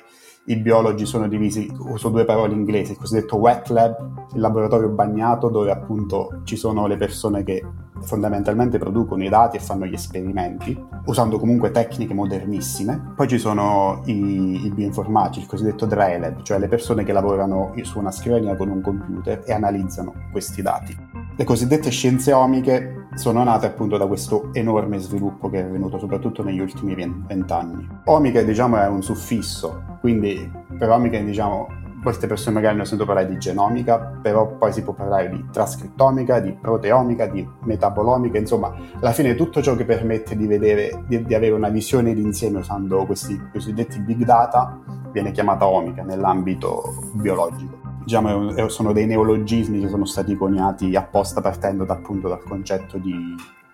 i 0.48 0.56
biologi 0.56 1.06
sono 1.06 1.28
divisi, 1.28 1.70
uso 1.78 2.08
due 2.10 2.24
parole 2.24 2.52
inglesi, 2.54 2.92
il 2.92 2.98
cosiddetto 2.98 3.36
wet 3.36 3.68
lab, 3.68 4.34
il 4.34 4.40
laboratorio 4.40 4.88
bagnato 4.88 5.48
dove 5.48 5.70
appunto 5.70 6.40
ci 6.44 6.56
sono 6.56 6.86
le 6.86 6.96
persone 6.96 7.42
che 7.42 7.62
fondamentalmente 8.02 8.78
producono 8.78 9.24
i 9.24 9.28
dati 9.28 9.56
e 9.56 9.60
fanno 9.60 9.86
gli 9.86 9.94
esperimenti, 9.94 10.78
usando 11.06 11.38
comunque 11.38 11.70
tecniche 11.70 12.14
modernissime. 12.14 13.12
Poi 13.14 13.28
ci 13.28 13.38
sono 13.38 14.02
i, 14.06 14.66
i 14.66 14.70
bioinformatici, 14.70 15.40
il 15.40 15.46
cosiddetto 15.46 15.86
dry 15.86 16.18
lab, 16.18 16.42
cioè 16.42 16.58
le 16.58 16.68
persone 16.68 17.04
che 17.04 17.12
lavorano 17.12 17.72
su 17.82 17.98
una 17.98 18.10
scrivania 18.10 18.56
con 18.56 18.68
un 18.68 18.80
computer 18.80 19.42
e 19.46 19.52
analizzano 19.52 20.12
questi 20.30 20.62
dati. 20.62 20.96
Le 21.36 21.44
cosiddette 21.44 21.90
scienze 21.90 22.32
omiche 22.32 23.06
sono 23.14 23.44
nate 23.44 23.66
appunto 23.66 23.96
da 23.96 24.06
questo 24.06 24.50
enorme 24.52 24.98
sviluppo 24.98 25.48
che 25.48 25.60
è 25.60 25.64
avvenuto 25.64 25.98
soprattutto 25.98 26.42
negli 26.42 26.58
ultimi 26.60 26.94
vent'anni. 26.94 27.86
Omica 28.06 28.42
diciamo 28.42 28.76
è 28.76 28.88
un 28.88 29.02
suffisso, 29.02 29.82
quindi 30.00 30.50
per 30.76 30.90
Omica 30.90 31.18
diciamo 31.20 31.68
molte 32.02 32.26
persone 32.26 32.54
magari 32.56 32.74
hanno 32.74 32.84
sentito 32.84 33.06
parlare 33.06 33.28
di 33.28 33.38
genomica, 33.38 34.18
però 34.20 34.56
poi 34.56 34.72
si 34.72 34.82
può 34.82 34.92
parlare 34.92 35.28
di 35.28 35.44
trascrittomica, 35.50 36.40
di 36.40 36.52
proteomica, 36.52 37.26
di 37.26 37.46
metabolomica, 37.64 38.38
insomma, 38.38 38.74
alla 39.00 39.12
fine 39.12 39.34
tutto 39.34 39.62
ciò 39.62 39.74
che 39.74 39.84
permette 39.84 40.36
di 40.36 40.46
vedere, 40.46 41.04
di, 41.06 41.24
di 41.24 41.34
avere 41.34 41.52
una 41.52 41.68
visione 41.68 42.14
d'insieme 42.14 42.58
usando 42.58 43.04
questi 43.06 43.40
cosiddetti 43.52 44.00
big 44.00 44.24
data 44.24 44.78
viene 45.10 45.32
chiamata 45.32 45.66
omica 45.66 46.02
nell'ambito 46.02 47.10
biologico 47.14 47.88
diciamo, 48.08 48.68
sono 48.68 48.92
dei 48.92 49.04
neologismi 49.04 49.80
che 49.80 49.88
sono 49.88 50.06
stati 50.06 50.34
coniati 50.34 50.96
apposta 50.96 51.42
partendo 51.42 51.84
da, 51.84 51.92
appunto 51.92 52.26
dal 52.26 52.42
concetto 52.42 52.96
di, 52.96 53.14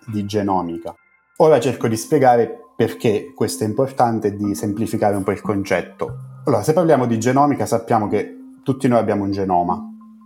di 0.07 0.25
genomica. 0.25 0.93
Ora 1.37 1.57
cerco 1.59 1.87
di 1.87 1.95
spiegare 1.95 2.71
perché 2.75 3.31
questo 3.33 3.63
è 3.63 3.67
importante 3.67 4.27
e 4.27 4.35
di 4.35 4.53
semplificare 4.53 5.15
un 5.15 5.23
po' 5.23 5.31
il 5.31 5.41
concetto. 5.41 6.34
Allora, 6.47 6.61
se 6.61 6.73
parliamo 6.73 7.07
di 7.07 7.17
genomica 7.17 7.65
sappiamo 7.65 8.07
che 8.07 8.37
tutti 8.61 8.87
noi 8.87 8.99
abbiamo 8.99 9.23
un 9.23 9.31
genoma. 9.31 9.81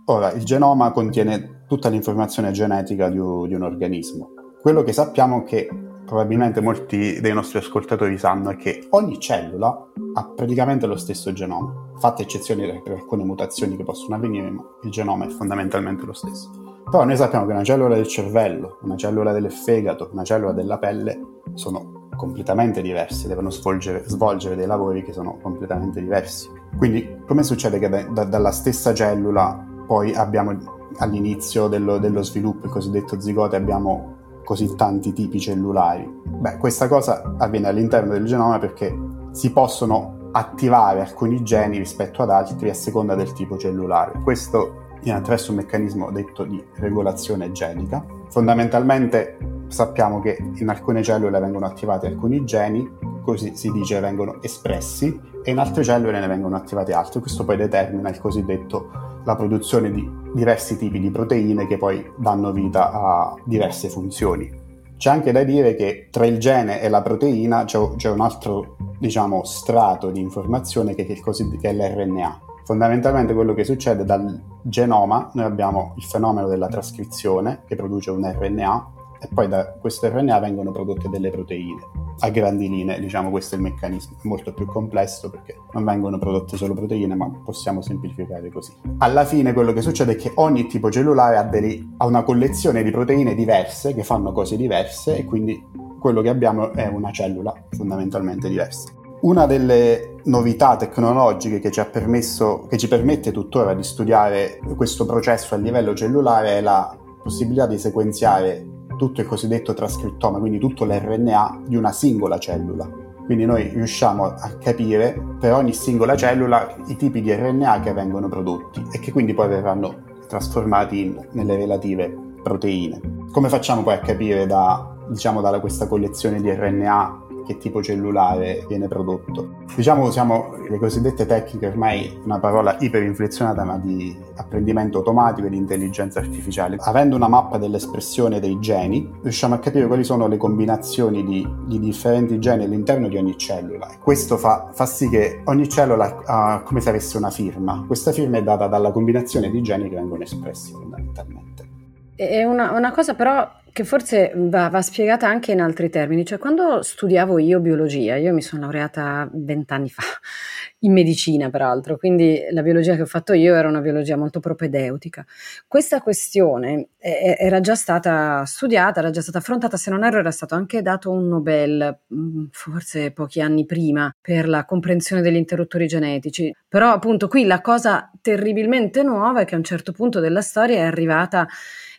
Ora, 0.06 0.30
il 0.32 0.44
genoma 0.44 0.90
contiene 0.90 1.64
tutta 1.66 1.88
l'informazione 1.88 2.50
genetica 2.50 3.08
di 3.08 3.18
un, 3.18 3.48
di 3.48 3.54
un 3.54 3.62
organismo. 3.62 4.28
Quello 4.60 4.82
che 4.82 4.92
sappiamo 4.92 5.44
che 5.44 5.66
probabilmente 6.04 6.60
molti 6.60 7.22
dei 7.22 7.32
nostri 7.32 7.58
ascoltatori 7.58 8.18
sanno 8.18 8.50
è 8.50 8.56
che 8.56 8.86
ogni 8.90 9.18
cellula 9.18 9.68
ha 10.12 10.28
praticamente 10.36 10.86
lo 10.86 10.96
stesso 10.96 11.32
genoma 11.32 11.72
fatte 11.98 12.20
eccezioni 12.20 12.66
per 12.82 12.92
alcune 12.92 13.24
mutazioni 13.24 13.78
che 13.78 13.84
possono 13.84 14.16
avvenire, 14.16 14.50
ma 14.50 14.62
il 14.82 14.90
genoma 14.90 15.24
è 15.24 15.28
fondamentalmente 15.28 16.04
lo 16.04 16.12
stesso. 16.12 16.50
Però 16.84 17.02
noi 17.02 17.16
sappiamo 17.16 17.46
che 17.46 17.52
una 17.52 17.64
cellula 17.64 17.94
del 17.94 18.06
cervello, 18.06 18.78
una 18.82 18.96
cellula 18.96 19.32
del 19.32 19.50
fegato, 19.50 20.10
una 20.12 20.24
cellula 20.24 20.52
della 20.52 20.76
pelle 20.76 21.18
sono 21.54 21.99
completamente 22.20 22.82
diverse, 22.82 23.28
devono 23.28 23.48
svolgere, 23.48 24.04
svolgere 24.06 24.54
dei 24.54 24.66
lavori 24.66 25.02
che 25.02 25.14
sono 25.14 25.38
completamente 25.40 26.02
diversi. 26.02 26.50
Quindi 26.76 27.16
come 27.26 27.42
succede 27.42 27.78
che 27.78 27.88
da, 27.88 28.02
da, 28.02 28.24
dalla 28.24 28.50
stessa 28.50 28.92
cellula 28.92 29.66
poi 29.86 30.14
abbiamo 30.14 30.54
all'inizio 30.98 31.66
dello, 31.66 31.96
dello 31.96 32.22
sviluppo, 32.22 32.66
il 32.66 32.72
cosiddetto 32.72 33.18
zigote, 33.18 33.56
abbiamo 33.56 34.16
così 34.44 34.74
tanti 34.76 35.14
tipi 35.14 35.40
cellulari? 35.40 36.06
Beh, 36.26 36.58
questa 36.58 36.88
cosa 36.88 37.36
avviene 37.38 37.68
all'interno 37.68 38.12
del 38.12 38.26
genoma 38.26 38.58
perché 38.58 38.94
si 39.30 39.50
possono 39.50 40.28
attivare 40.32 41.00
alcuni 41.00 41.42
geni 41.42 41.78
rispetto 41.78 42.20
ad 42.20 42.28
altri 42.28 42.68
a 42.68 42.74
seconda 42.74 43.14
del 43.14 43.32
tipo 43.32 43.56
cellulare. 43.56 44.20
Questo 44.22 44.79
attraverso 45.08 45.52
un 45.52 45.58
meccanismo 45.58 46.10
detto 46.10 46.44
di 46.44 46.62
regolazione 46.74 47.52
genica. 47.52 48.04
Fondamentalmente 48.28 49.38
sappiamo 49.68 50.20
che 50.20 50.36
in 50.56 50.68
alcune 50.68 51.02
cellule 51.02 51.40
vengono 51.40 51.64
attivati 51.64 52.06
alcuni 52.06 52.44
geni, 52.44 52.88
così 53.22 53.56
si 53.56 53.70
dice 53.70 54.00
vengono 54.00 54.42
espressi, 54.42 55.28
e 55.42 55.50
in 55.50 55.58
altre 55.58 55.82
cellule 55.82 56.20
ne 56.20 56.26
vengono 56.26 56.56
attivati 56.56 56.92
altri. 56.92 57.20
Questo 57.20 57.44
poi 57.44 57.56
determina 57.56 58.12
cosiddetto 58.18 58.90
la 59.24 59.36
produzione 59.36 59.90
di 59.90 60.08
diversi 60.34 60.76
tipi 60.76 61.00
di 61.00 61.10
proteine 61.10 61.66
che 61.66 61.76
poi 61.76 62.04
danno 62.16 62.52
vita 62.52 62.90
a 62.92 63.34
diverse 63.44 63.88
funzioni. 63.88 64.68
C'è 64.96 65.08
anche 65.08 65.32
da 65.32 65.42
dire 65.44 65.74
che 65.74 66.08
tra 66.10 66.26
il 66.26 66.38
gene 66.38 66.82
e 66.82 66.90
la 66.90 67.00
proteina 67.00 67.64
c'è, 67.64 67.78
un 67.78 68.20
altro 68.20 68.76
diciamo, 68.98 69.44
strato 69.44 70.10
di 70.10 70.20
informazione 70.20 70.94
che 70.94 71.06
è, 71.06 71.10
il 71.10 71.20
così, 71.20 71.48
che 71.56 71.70
è 71.70 71.72
l'RNA. 71.72 72.40
Fondamentalmente 72.70 73.34
quello 73.34 73.52
che 73.52 73.64
succede 73.64 74.04
dal 74.04 74.40
genoma, 74.62 75.28
noi 75.34 75.44
abbiamo 75.44 75.94
il 75.96 76.04
fenomeno 76.04 76.46
della 76.46 76.68
trascrizione 76.68 77.62
che 77.66 77.74
produce 77.74 78.12
un 78.12 78.24
RNA 78.24 78.90
e 79.20 79.28
poi 79.34 79.48
da 79.48 79.72
questo 79.72 80.08
RNA 80.08 80.38
vengono 80.38 80.70
prodotte 80.70 81.08
delle 81.08 81.30
proteine. 81.30 81.80
A 82.20 82.28
grandi 82.28 82.68
linee, 82.68 83.00
diciamo, 83.00 83.30
questo 83.30 83.56
è 83.56 83.58
il 83.58 83.64
meccanismo, 83.64 84.18
è 84.22 84.28
molto 84.28 84.54
più 84.54 84.66
complesso 84.66 85.30
perché 85.30 85.56
non 85.72 85.82
vengono 85.82 86.16
prodotte 86.18 86.56
solo 86.56 86.74
proteine, 86.74 87.16
ma 87.16 87.28
possiamo 87.44 87.82
semplificare 87.82 88.52
così. 88.52 88.72
Alla 88.98 89.24
fine 89.24 89.52
quello 89.52 89.72
che 89.72 89.80
succede 89.80 90.12
è 90.12 90.16
che 90.16 90.30
ogni 90.36 90.68
tipo 90.68 90.92
cellulare 90.92 91.38
ha, 91.38 91.42
dei, 91.42 91.94
ha 91.96 92.06
una 92.06 92.22
collezione 92.22 92.84
di 92.84 92.92
proteine 92.92 93.34
diverse 93.34 93.94
che 93.94 94.04
fanno 94.04 94.30
cose 94.30 94.56
diverse 94.56 95.16
e 95.16 95.24
quindi 95.24 95.60
quello 95.98 96.22
che 96.22 96.28
abbiamo 96.28 96.70
è 96.70 96.86
una 96.86 97.10
cellula 97.10 97.52
fondamentalmente 97.70 98.48
diversa. 98.48 98.98
Una 99.22 99.44
delle 99.44 100.14
novità 100.24 100.76
tecnologiche 100.76 101.58
che 101.58 101.70
ci, 101.70 101.84
permesso, 101.92 102.66
che 102.66 102.78
ci 102.78 102.88
permette 102.88 103.32
tuttora 103.32 103.74
di 103.74 103.82
studiare 103.82 104.60
questo 104.76 105.04
processo 105.04 105.54
a 105.54 105.58
livello 105.58 105.92
cellulare 105.92 106.56
è 106.56 106.60
la 106.62 106.96
possibilità 107.22 107.66
di 107.66 107.76
sequenziare 107.76 108.66
tutto 108.96 109.20
il 109.20 109.26
cosiddetto 109.26 109.74
trascrittoma, 109.74 110.38
quindi 110.38 110.58
tutto 110.58 110.86
l'RNA 110.86 111.64
di 111.66 111.76
una 111.76 111.92
singola 111.92 112.38
cellula. 112.38 112.88
Quindi 113.26 113.44
noi 113.44 113.68
riusciamo 113.68 114.24
a 114.24 114.48
capire 114.58 115.36
per 115.38 115.52
ogni 115.52 115.74
singola 115.74 116.16
cellula 116.16 116.74
i 116.86 116.96
tipi 116.96 117.20
di 117.20 117.30
RNA 117.30 117.80
che 117.80 117.92
vengono 117.92 118.26
prodotti 118.28 118.82
e 118.90 119.00
che 119.00 119.12
quindi 119.12 119.34
poi 119.34 119.48
verranno 119.48 120.02
trasformati 120.28 120.98
in, 120.98 121.28
nelle 121.32 121.56
relative 121.56 122.10
proteine. 122.42 123.26
Come 123.30 123.50
facciamo 123.50 123.82
poi 123.82 123.94
a 123.94 124.00
capire 124.00 124.46
da, 124.46 124.96
diciamo, 125.08 125.42
da 125.42 125.60
questa 125.60 125.86
collezione 125.86 126.40
di 126.40 126.50
RNA 126.50 127.19
che 127.50 127.58
tipo 127.58 127.82
cellulare 127.82 128.64
viene 128.68 128.86
prodotto. 128.86 129.58
Diciamo 129.74 130.04
usiamo 130.04 130.54
le 130.68 130.78
cosiddette 130.78 131.26
tecniche, 131.26 131.66
ormai 131.66 132.20
una 132.24 132.38
parola 132.38 132.76
iperinflezionata, 132.78 133.64
ma 133.64 133.76
di 133.76 134.16
apprendimento 134.36 134.98
automatico 134.98 135.48
e 135.48 135.50
di 135.50 135.56
intelligenza 135.56 136.20
artificiale. 136.20 136.76
Avendo 136.78 137.16
una 137.16 137.28
mappa 137.28 137.58
dell'espressione 137.58 138.38
dei 138.38 138.58
geni, 138.60 139.10
riusciamo 139.22 139.54
a 139.54 139.58
capire 139.58 139.86
quali 139.86 140.04
sono 140.04 140.28
le 140.28 140.36
combinazioni 140.36 141.24
di, 141.24 141.46
di 141.66 141.80
differenti 141.80 142.38
geni 142.38 142.64
all'interno 142.64 143.08
di 143.08 143.16
ogni 143.16 143.36
cellula. 143.36 143.88
Questo 144.00 144.36
fa, 144.36 144.70
fa 144.72 144.86
sì 144.86 145.08
che 145.08 145.42
ogni 145.44 145.68
cellula 145.68 146.22
ha 146.24 146.62
come 146.62 146.80
se 146.80 146.88
avesse 146.88 147.16
una 147.16 147.30
firma. 147.30 147.84
Questa 147.86 148.12
firma 148.12 148.38
è 148.38 148.42
data 148.42 148.68
dalla 148.68 148.92
combinazione 148.92 149.50
di 149.50 149.60
geni 149.60 149.88
che 149.88 149.96
vengono 149.96 150.22
espressi 150.22 150.72
fondamentalmente. 150.72 151.68
È 152.14 152.44
una, 152.44 152.72
una 152.72 152.92
cosa 152.92 153.14
però 153.14 153.48
che 153.72 153.84
forse 153.84 154.32
va, 154.34 154.68
va, 154.68 154.82
spiegata 154.82 155.26
anche 155.26 155.52
in 155.52 155.60
altri 155.60 155.90
termini, 155.90 156.24
cioè 156.24 156.38
quando 156.38 156.82
studiavo 156.82 157.38
io 157.38 157.60
biologia, 157.60 158.16
io 158.16 158.32
mi 158.32 158.42
sono 158.42 158.62
laureata 158.62 159.28
vent'anni 159.32 159.88
fa, 159.88 160.02
in 160.80 160.92
medicina 160.92 161.50
peraltro, 161.50 161.96
quindi 161.96 162.40
la 162.50 162.62
biologia 162.62 162.96
che 162.96 163.02
ho 163.02 163.06
fatto 163.06 163.32
io 163.32 163.54
era 163.54 163.68
una 163.68 163.80
biologia 163.80 164.16
molto 164.16 164.40
propedeutica. 164.40 165.24
Questa 165.66 166.00
questione 166.00 166.88
era 166.98 167.60
già 167.60 167.74
stata 167.74 168.44
studiata, 168.44 169.00
era 169.00 169.10
già 169.10 169.22
stata 169.22 169.38
affrontata, 169.38 169.76
se 169.76 169.90
non 169.90 170.04
erro 170.04 170.18
era 170.18 170.30
stato 170.30 170.54
anche 170.54 170.82
dato 170.82 171.10
un 171.10 171.28
Nobel, 171.28 172.00
mm, 172.12 172.46
forse 172.50 173.12
pochi 173.12 173.40
anni 173.40 173.66
prima, 173.66 174.14
per 174.20 174.48
la 174.48 174.64
comprensione 174.64 175.22
degli 175.22 175.36
interruttori 175.36 175.86
genetici. 175.86 176.54
Però 176.68 176.92
appunto 176.92 177.28
qui 177.28 177.44
la 177.44 177.60
cosa 177.60 178.10
terribilmente 178.20 179.02
nuova 179.02 179.40
è 179.40 179.44
che 179.44 179.54
a 179.54 179.58
un 179.58 179.64
certo 179.64 179.92
punto 179.92 180.20
della 180.20 180.42
storia 180.42 180.78
è 180.78 180.82
arrivata 180.82 181.46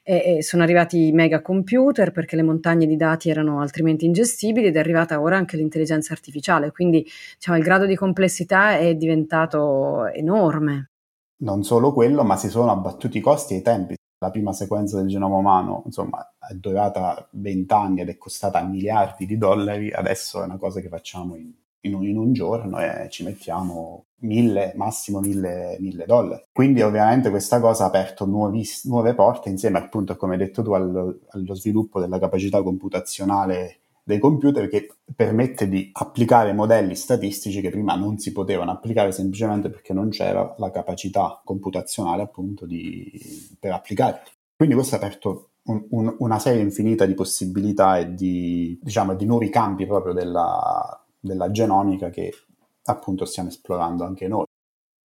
e, 0.03 0.37
e 0.37 0.43
sono 0.43 0.63
arrivati 0.63 1.07
i 1.07 1.11
mega 1.11 1.41
computer 1.41 2.11
perché 2.11 2.35
le 2.35 2.43
montagne 2.43 2.85
di 2.85 2.95
dati 2.95 3.29
erano 3.29 3.61
altrimenti 3.61 4.05
ingestibili 4.05 4.67
ed 4.67 4.75
è 4.75 4.79
arrivata 4.79 5.21
ora 5.21 5.37
anche 5.37 5.57
l'intelligenza 5.57 6.13
artificiale, 6.13 6.71
quindi 6.71 7.05
diciamo, 7.35 7.57
il 7.57 7.63
grado 7.63 7.85
di 7.85 7.95
complessità 7.95 8.77
è 8.77 8.95
diventato 8.95 10.07
enorme. 10.07 10.89
Non 11.41 11.63
solo 11.63 11.91
quello, 11.93 12.23
ma 12.23 12.37
si 12.37 12.49
sono 12.49 12.71
abbattuti 12.71 13.17
i 13.17 13.21
costi 13.21 13.55
e 13.55 13.57
i 13.57 13.61
tempi. 13.61 13.95
La 14.19 14.29
prima 14.29 14.53
sequenza 14.53 14.97
del 14.97 15.07
genoma 15.07 15.37
umano, 15.37 15.81
insomma, 15.85 16.33
è 16.37 16.53
durata 16.53 17.27
20 17.31 17.73
anni 17.73 18.01
ed 18.01 18.09
è 18.09 18.17
costata 18.17 18.61
miliardi 18.63 19.25
di 19.25 19.37
dollari, 19.37 19.91
adesso 19.91 20.41
è 20.41 20.45
una 20.45 20.57
cosa 20.57 20.79
che 20.79 20.89
facciamo 20.89 21.35
in 21.35 21.51
in 21.81 21.95
un, 21.95 22.05
in 22.05 22.17
un 22.17 22.33
giorno 22.33 22.79
e 22.79 23.07
ci 23.09 23.23
mettiamo 23.23 24.05
mille, 24.21 24.73
massimo 24.75 25.19
mille, 25.19 25.77
mille 25.79 26.05
dollari. 26.05 26.43
Quindi 26.51 26.81
ovviamente 26.81 27.29
questa 27.29 27.59
cosa 27.59 27.83
ha 27.83 27.87
aperto 27.87 28.25
nuovi, 28.25 28.63
nuove 28.83 29.13
porte 29.13 29.49
insieme 29.49 29.77
appunto, 29.77 30.15
come 30.15 30.33
hai 30.33 30.39
detto 30.39 30.61
tu, 30.63 30.71
allo, 30.73 31.19
allo 31.29 31.55
sviluppo 31.55 31.99
della 31.99 32.19
capacità 32.19 32.61
computazionale 32.61 33.77
dei 34.03 34.19
computer 34.19 34.67
che 34.67 34.95
permette 35.15 35.67
di 35.67 35.89
applicare 35.93 36.53
modelli 36.53 36.95
statistici 36.95 37.61
che 37.61 37.69
prima 37.69 37.95
non 37.95 38.17
si 38.17 38.31
potevano 38.31 38.71
applicare 38.71 39.11
semplicemente 39.11 39.69
perché 39.69 39.93
non 39.93 40.09
c'era 40.09 40.55
la 40.57 40.71
capacità 40.71 41.39
computazionale 41.43 42.23
appunto 42.23 42.65
di, 42.65 43.11
per 43.59 43.71
applicarli. 43.71 44.29
Quindi 44.55 44.75
questo 44.75 44.95
ha 44.95 44.97
aperto 44.97 45.49
un, 45.63 45.85
un, 45.91 46.15
una 46.19 46.39
serie 46.39 46.61
infinita 46.61 47.05
di 47.05 47.13
possibilità 47.13 47.99
e 47.99 48.13
di, 48.13 48.79
diciamo, 48.81 49.13
di 49.13 49.25
nuovi 49.25 49.49
campi 49.49 49.85
proprio 49.85 50.13
della, 50.13 51.00
della 51.21 51.51
genomica 51.51 52.09
che 52.09 52.33
appunto 52.83 53.25
stiamo 53.25 53.49
esplorando 53.49 54.03
anche 54.03 54.27
noi. 54.27 54.45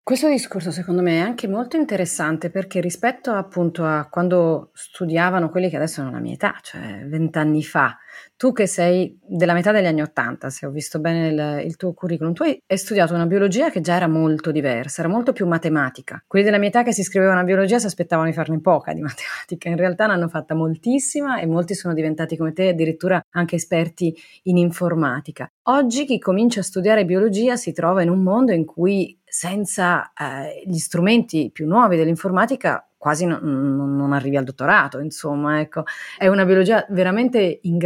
Questo 0.06 0.30
discorso 0.30 0.70
secondo 0.70 1.02
me 1.02 1.16
è 1.16 1.20
anche 1.20 1.48
molto 1.48 1.78
interessante 1.78 2.52
perché 2.52 2.80
rispetto 2.80 3.32
appunto 3.32 3.84
a 3.86 4.08
quando 4.08 4.70
studiavano 4.74 5.50
quelli 5.50 5.68
che 5.68 5.78
adesso 5.78 6.02
hanno 6.02 6.12
la 6.12 6.20
mia 6.20 6.36
età, 6.36 6.60
cioè 6.62 7.08
vent'anni 7.08 7.64
fa, 7.64 7.98
tu 8.38 8.52
che 8.52 8.68
sei 8.68 9.18
della 9.26 9.54
metà 9.54 9.72
degli 9.72 9.88
anni 9.88 10.04
Ottanta, 10.04 10.52
se 10.52 10.68
ho 10.68 10.70
visto 10.70 11.00
bene 11.00 11.30
il, 11.30 11.66
il, 11.66 11.76
tuo 11.76 11.94
curriculum, 11.94 12.34
tu 12.34 12.44
hai, 12.44 12.62
studiato 12.78 13.16
una 13.16 13.26
biologia 13.26 13.72
che 13.72 13.82
già 13.82 13.96
era 13.96 14.08
molto 14.08 14.52
diversa, 14.52 15.02
era 15.02 15.10
molto 15.10 15.34
più 15.34 15.48
matematica. 15.48 16.24
Quelli 16.28 16.46
della 16.46 16.60
mia 16.60 16.68
età 16.68 16.84
che 16.84 16.94
si 16.94 17.02
iscrivevano 17.02 17.40
a 17.40 17.44
biologia 17.44 17.80
si 17.80 17.88
aspettavano 17.88 18.28
di 18.28 18.36
farne 18.36 18.62
poca 18.62 18.94
di 18.94 19.02
matematica, 19.02 19.70
in 19.70 19.78
realtà 19.78 20.06
ne 20.06 20.14
hanno 20.14 20.28
fatta 20.28 20.54
moltissima 20.54 21.40
e 21.40 21.48
molti 21.48 21.74
sono 21.74 21.96
diventati 21.96 22.38
come 22.38 22.54
te 22.54 22.68
addirittura 22.68 23.20
anche 23.32 23.56
esperti 23.56 24.16
in 24.44 24.58
informatica. 24.58 25.50
Oggi 25.64 26.06
chi 26.06 26.20
comincia 26.20 26.60
a 26.60 26.64
studiare 26.64 27.06
biologia 27.06 27.56
si 27.56 27.72
trova 27.72 28.04
in 28.04 28.10
un 28.10 28.22
mondo 28.22 28.52
in 28.52 28.66
cui 28.66 29.18
senza 29.36 30.14
eh, 30.14 30.64
gli 30.66 30.78
strumenti 30.78 31.50
più 31.52 31.68
nuovi 31.68 31.98
dell'informatica 31.98 32.88
quasi 32.96 33.26
non, 33.26 33.42
non, 33.42 34.14
arrivi 34.14 34.38
al 34.38 34.46
dottorato, 34.46 35.00
insomma, 35.00 35.60
ecco. 35.60 35.84
È 36.18 36.28
una 36.28 36.46
biologia 36.46 36.86
veramente 36.90 37.60
in, 37.64 37.74
in 37.74 37.78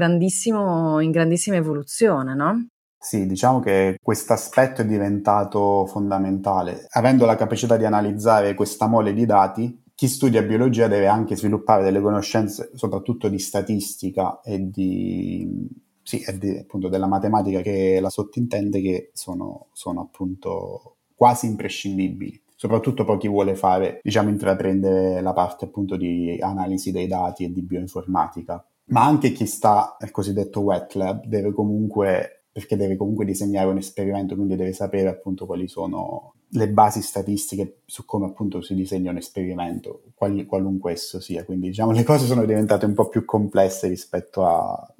grandissima 1.12 1.56
evoluzione, 1.56 2.36
no? 2.36 2.68
Sì, 2.98 3.26
diciamo 3.26 3.60
che 3.60 3.98
questo 4.02 4.34
aspetto 4.34 4.82
è 4.82 4.86
diventato 4.86 5.88
fondamentale. 5.88 6.86
Avendo 6.92 7.26
la 7.26 7.36
capacità 7.36 7.76
di 7.78 7.86
analizzare 7.86 8.54
questa 8.54 8.88
mole 8.88 9.12
di 9.14 9.26
dati, 9.26 9.84
chi 9.96 10.08
studia 10.08 10.44
biologia 10.44 10.88
deve 10.88 11.08
anche 11.08 11.36
sviluppare 11.36 11.84
delle 11.84 12.00
conoscenze, 12.00 12.72
soprattutto 12.76 13.28
di 13.28 13.40
statistica 13.40 14.40
e 14.42 14.70
di, 14.70 15.68
sì, 16.04 16.22
e 16.22 16.38
di 16.38 16.60
appunto 16.60 16.90
della 16.90 17.08
matematica 17.08 17.62
che 17.62 18.00
la 18.00 18.10
sottintende, 18.10 18.80
che 18.82 19.10
sono, 19.14 19.68
sono 19.74 20.02
appunto 20.02 20.94
quasi 21.20 21.48
imprescindibili 21.48 22.42
soprattutto 22.56 23.06
poi 23.06 23.18
chi 23.18 23.30
vuole 23.30 23.56
fare, 23.56 24.02
diciamo, 24.04 24.28
intraprendere 24.28 25.22
la 25.22 25.32
parte 25.32 25.64
appunto 25.64 25.96
di 25.96 26.38
analisi 26.42 26.92
dei 26.92 27.08
dati 27.08 27.46
e 27.46 27.54
di 27.54 27.62
bioinformatica. 27.62 28.66
Ma 28.88 29.06
anche 29.06 29.32
chi 29.32 29.46
sta 29.46 29.96
nel 30.02 30.12
cosiddetto 30.12 30.60
wet 30.60 30.96
lab 30.96 31.26
deve 31.26 31.54
comunque, 31.54 32.44
perché 32.52 32.76
deve 32.76 32.98
comunque 32.98 33.24
disegnare 33.24 33.70
un 33.70 33.78
esperimento, 33.78 34.36
quindi 34.36 34.58
deve 34.58 34.74
sapere 34.74 35.08
appunto 35.08 35.46
quali 35.46 35.70
sono 35.70 36.34
le 36.50 36.68
basi 36.68 37.02
statistiche 37.02 37.80
su 37.86 38.04
come 38.04 38.26
appunto 38.26 38.62
si 38.62 38.76
disegna 38.76 39.12
un 39.12 39.18
esperimento, 39.18 40.02
quali, 40.14 40.46
qualunque 40.46 40.92
esso 40.92 41.22
sia. 41.22 41.46
Quindi 41.46 41.68
diciamo 41.68 41.92
le 41.92 42.04
cose 42.04 42.26
sono 42.26 42.44
diventate 42.44 42.86
un 42.86 42.94
po' 42.94 43.08
più 43.08 43.24
complesse 43.24 43.88
rispetto 43.88 44.46
a 44.46 44.94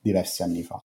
diversi 0.00 0.42
anni 0.42 0.62
fa. 0.62 0.81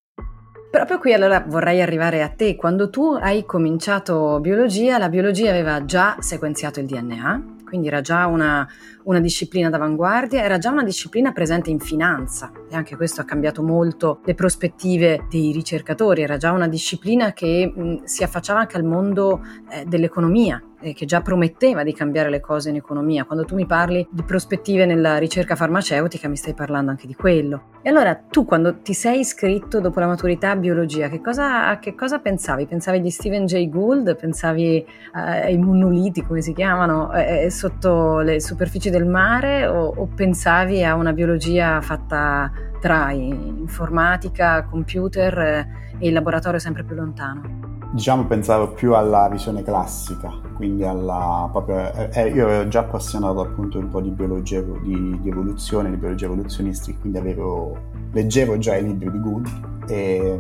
Proprio 0.69 0.99
qui 0.99 1.13
allora 1.13 1.43
vorrei 1.47 1.81
arrivare 1.81 2.21
a 2.21 2.27
te. 2.27 2.55
Quando 2.55 2.89
tu 2.89 3.17
hai 3.19 3.45
cominciato 3.45 4.39
biologia, 4.41 4.97
la 4.97 5.09
biologia 5.09 5.49
aveva 5.49 5.85
già 5.85 6.17
sequenziato 6.19 6.81
il 6.81 6.87
DNA, 6.87 7.43
quindi 7.65 7.87
era 7.87 8.01
già 8.01 8.27
una, 8.27 8.67
una, 9.07 9.19
disciplina 9.19 9.69
d'avanguardia, 9.69 10.43
era 10.43 10.57
già 10.57 10.71
una 10.71 10.83
disciplina 10.83 11.31
presente 11.31 11.69
in 11.69 11.79
finanza 11.79 12.51
e 12.69 12.75
anche 12.75 12.95
questo 12.95 13.21
ha 13.21 13.25
cambiato 13.25 13.63
molto 13.63 14.19
le 14.23 14.35
prospettive 14.35 15.25
dei 15.29 15.51
ricercatori, 15.51 16.21
era 16.21 16.37
già 16.37 16.51
una 16.51 16.67
disciplina 16.67 17.33
che 17.33 17.71
mh, 17.73 18.03
si 18.03 18.23
affacciava 18.23 18.59
anche 18.59 18.77
al 18.77 18.83
mondo 18.83 19.41
eh, 19.69 19.85
dell'economia 19.85 20.61
eh, 20.79 20.93
che 20.93 21.05
già 21.05 21.21
prometteva 21.21 21.83
di 21.83 21.93
cambiare 21.93 22.29
le 22.29 22.39
cose 22.39 22.69
in 22.69 22.75
economia. 22.75 23.25
Quando 23.25 23.45
tu 23.45 23.55
mi 23.55 23.65
parli 23.65 24.07
di 24.09 24.23
prospettive 24.23 24.85
nella 24.85 25.17
ricerca 25.17 25.55
farmaceutica, 25.55 26.27
mi 26.27 26.35
stai 26.35 26.53
parlando 26.53 26.91
anche 26.91 27.07
di 27.07 27.15
quello. 27.15 27.75
E 27.81 27.89
allora 27.89 28.15
tu, 28.15 28.45
quando 28.45 28.79
ti 28.81 28.93
sei 28.93 29.19
iscritto 29.19 29.79
dopo 29.79 29.99
la 29.99 30.07
maturità 30.07 30.51
a 30.51 30.55
biologia, 30.55 31.09
che 31.09 31.21
cosa, 31.21 31.67
a 31.67 31.79
che 31.79 31.95
cosa 31.95 32.19
pensavi? 32.19 32.65
Pensavi 32.65 33.01
di 33.01 33.09
Stephen 33.09 33.45
Jay 33.45 33.69
Gould? 33.69 34.15
Pensavi 34.15 34.77
eh, 34.77 34.85
ai 35.13 35.57
monoliti, 35.57 36.23
come 36.23 36.41
si 36.41 36.53
chiamano, 36.53 37.13
eh, 37.13 37.45
eh, 37.45 37.49
sotto 37.49 38.19
le 38.19 38.39
superfici 38.39 38.89
del 38.97 39.07
mare? 39.07 39.67
O, 39.67 39.93
o 39.95 40.07
pensavi 40.13 40.83
a 40.83 40.95
una 40.95 41.13
biologia 41.13 41.79
fatta 41.81 42.51
tra 42.79 43.11
informatica, 43.11 44.63
computer 44.63 45.37
eh, 45.39 45.67
e 45.99 46.07
il 46.07 46.13
laboratorio 46.13 46.59
sempre 46.59 46.83
più 46.83 46.95
lontano? 46.95 47.65
Diciamo 47.91 48.25
pensavo 48.25 48.73
più 48.73 48.93
alla 48.93 49.29
visione 49.29 49.63
classica, 49.63 50.29
quindi 50.55 50.83
alla 50.83 51.47
proprio, 51.51 51.93
eh, 51.93 52.09
eh, 52.13 52.29
io 52.29 52.47
ero 52.47 52.67
già 52.67 52.81
appassionato 52.81 53.39
appunto 53.39 53.79
un 53.79 53.87
po' 53.87 54.01
di 54.01 54.09
biologia, 54.09 54.59
di, 54.59 55.19
di 55.21 55.29
evoluzione, 55.29 55.89
di 55.89 55.95
biologia 55.95 56.25
evoluzionistica, 56.25 56.99
quindi 56.99 57.17
avevo, 57.17 57.77
leggevo 58.11 58.57
già 58.57 58.75
i 58.75 58.83
libri 58.83 59.09
di 59.09 59.19
Good 59.19 59.47
e 59.87 60.39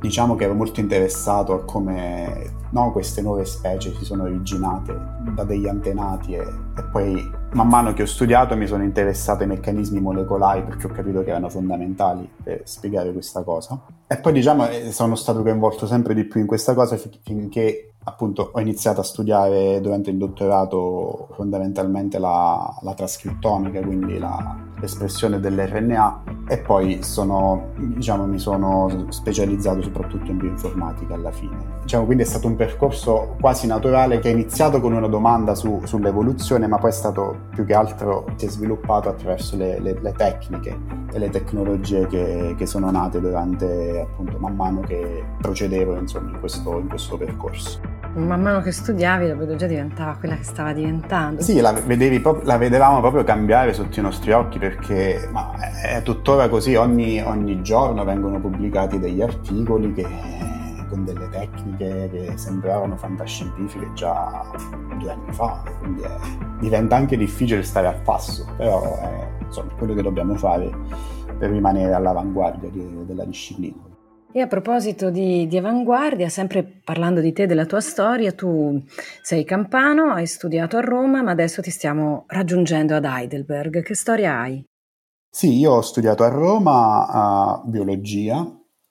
diciamo 0.00 0.36
che 0.36 0.44
ero 0.44 0.54
molto 0.54 0.80
interessato 0.80 1.54
a 1.54 1.64
come 1.64 2.52
no, 2.70 2.92
queste 2.92 3.22
nuove 3.22 3.44
specie 3.44 3.94
si 3.94 4.04
sono 4.04 4.24
originate 4.24 4.94
da 5.34 5.44
degli 5.44 5.66
antenati 5.66 6.34
e, 6.34 6.40
e, 6.40 6.82
poi 6.92 7.30
man 7.54 7.68
mano 7.68 7.92
che 7.94 8.02
ho 8.02 8.06
studiato 8.06 8.56
mi 8.56 8.66
sono 8.66 8.82
interessato 8.82 9.42
ai 9.42 9.48
meccanismi 9.48 10.00
molecolari 10.00 10.62
perché 10.62 10.86
ho 10.86 10.90
capito 10.90 11.22
che 11.22 11.30
erano 11.30 11.48
fondamentali 11.48 12.28
per 12.42 12.62
spiegare 12.64 13.12
questa 13.12 13.42
cosa. 13.42 13.80
E 14.06 14.16
poi 14.18 14.32
diciamo 14.32 14.68
eh, 14.68 14.92
sono 14.92 15.14
stato 15.14 15.42
coinvolto 15.42 15.86
sempre 15.86 16.14
di 16.14 16.24
più 16.24 16.40
in 16.40 16.46
questa 16.46 16.74
cosa 16.74 16.98
finché 17.22 17.93
appunto 18.04 18.50
ho 18.52 18.60
iniziato 18.60 19.00
a 19.00 19.04
studiare 19.04 19.80
durante 19.80 20.10
il 20.10 20.16
dottorato 20.16 21.28
fondamentalmente 21.32 22.18
la, 22.18 22.76
la 22.82 22.94
trascrittomica, 22.94 23.80
quindi 23.80 24.18
la, 24.18 24.56
l'espressione 24.84 25.40
dell'RNA 25.40 26.22
e 26.46 26.58
poi 26.58 27.02
sono, 27.02 27.70
diciamo, 27.76 28.26
mi 28.26 28.38
sono 28.38 29.06
specializzato 29.08 29.82
soprattutto 29.82 30.30
in 30.30 30.36
bioinformatica 30.36 31.14
alla 31.14 31.30
fine. 31.30 31.56
Diciamo, 31.82 32.04
quindi 32.04 32.22
è 32.22 32.26
stato 32.26 32.46
un 32.46 32.56
percorso 32.56 33.36
quasi 33.40 33.66
naturale 33.66 34.18
che 34.18 34.28
è 34.28 34.32
iniziato 34.32 34.80
con 34.80 34.92
una 34.92 35.08
domanda 35.08 35.54
su, 35.54 35.80
sull'evoluzione 35.84 36.66
ma 36.66 36.76
poi 36.76 36.90
è 36.90 36.92
stato 36.92 37.46
più 37.50 37.64
che 37.64 37.74
altro 37.74 38.26
si 38.36 38.46
è 38.46 38.48
sviluppato 38.48 39.08
attraverso 39.08 39.56
le, 39.56 39.80
le, 39.80 39.98
le 40.00 40.12
tecniche 40.12 40.78
e 41.12 41.18
le 41.18 41.30
tecnologie 41.30 42.06
che, 42.06 42.54
che, 42.56 42.66
sono 42.66 42.90
nate 42.90 43.20
durante 43.20 44.00
appunto 44.00 44.38
man 44.38 44.54
mano 44.54 44.80
che 44.80 45.24
procedevo 45.40 45.96
insomma, 45.96 46.30
in, 46.30 46.40
questo, 46.40 46.78
in 46.78 46.88
questo 46.88 47.16
percorso 47.16 47.93
man 48.14 48.40
mano 48.40 48.60
che 48.60 48.72
studiavi 48.72 49.26
la 49.26 49.34
biologia 49.34 49.66
diventava 49.66 50.16
quella 50.18 50.36
che 50.36 50.44
stava 50.44 50.72
diventando. 50.72 51.42
Sì, 51.42 51.60
la, 51.60 51.72
proprio, 51.72 52.40
la 52.44 52.56
vedevamo 52.56 53.00
proprio 53.00 53.24
cambiare 53.24 53.72
sotto 53.72 53.98
i 53.98 54.02
nostri 54.02 54.32
occhi 54.32 54.58
perché 54.58 55.28
è 55.82 56.02
tuttora 56.02 56.48
così, 56.48 56.74
ogni, 56.74 57.20
ogni, 57.20 57.62
giorno 57.62 58.04
vengono 58.04 58.40
pubblicati 58.40 58.98
degli 58.98 59.20
articoli 59.20 59.92
che, 59.92 60.06
con 60.88 61.04
delle 61.04 61.28
tecniche 61.28 62.08
che 62.12 62.32
sembravano 62.36 62.96
fantascientifiche 62.96 63.90
già 63.94 64.44
due 64.98 65.10
anni 65.10 65.32
fa, 65.32 65.62
quindi 65.80 66.02
è, 66.02 66.16
diventa 66.60 66.96
anche 66.96 67.16
difficile 67.16 67.62
stare 67.62 67.88
al 67.88 68.00
passo, 68.02 68.46
però 68.56 68.98
è 69.00 69.28
insomma, 69.44 69.72
quello 69.76 69.94
che 69.94 70.02
dobbiamo 70.02 70.36
fare 70.36 70.70
per 71.36 71.50
rimanere 71.50 71.92
all'avanguardia 71.94 72.68
di, 72.70 73.04
della 73.04 73.24
disciplina. 73.24 73.93
E 74.36 74.40
a 74.40 74.48
proposito 74.48 75.10
di, 75.10 75.46
di, 75.46 75.56
avanguardia, 75.56 76.28
sempre 76.28 76.64
parlando 76.64 77.20
di 77.20 77.32
te 77.32 77.44
e 77.44 77.46
della 77.46 77.66
tua 77.66 77.80
storia, 77.80 78.32
tu 78.32 78.82
sei 79.22 79.44
campano, 79.44 80.10
hai 80.10 80.26
studiato 80.26 80.76
a 80.76 80.80
Roma, 80.80 81.22
ma 81.22 81.30
adesso 81.30 81.62
ti 81.62 81.70
stiamo 81.70 82.24
raggiungendo 82.26 82.96
ad 82.96 83.04
Heidelberg. 83.04 83.80
Che 83.84 83.94
storia 83.94 84.40
hai? 84.40 84.64
Sì, 85.30 85.56
io 85.56 85.74
ho 85.74 85.82
studiato 85.82 86.24
a 86.24 86.30
Roma 86.30 87.60
uh, 87.62 87.68
biologia, 87.70 88.44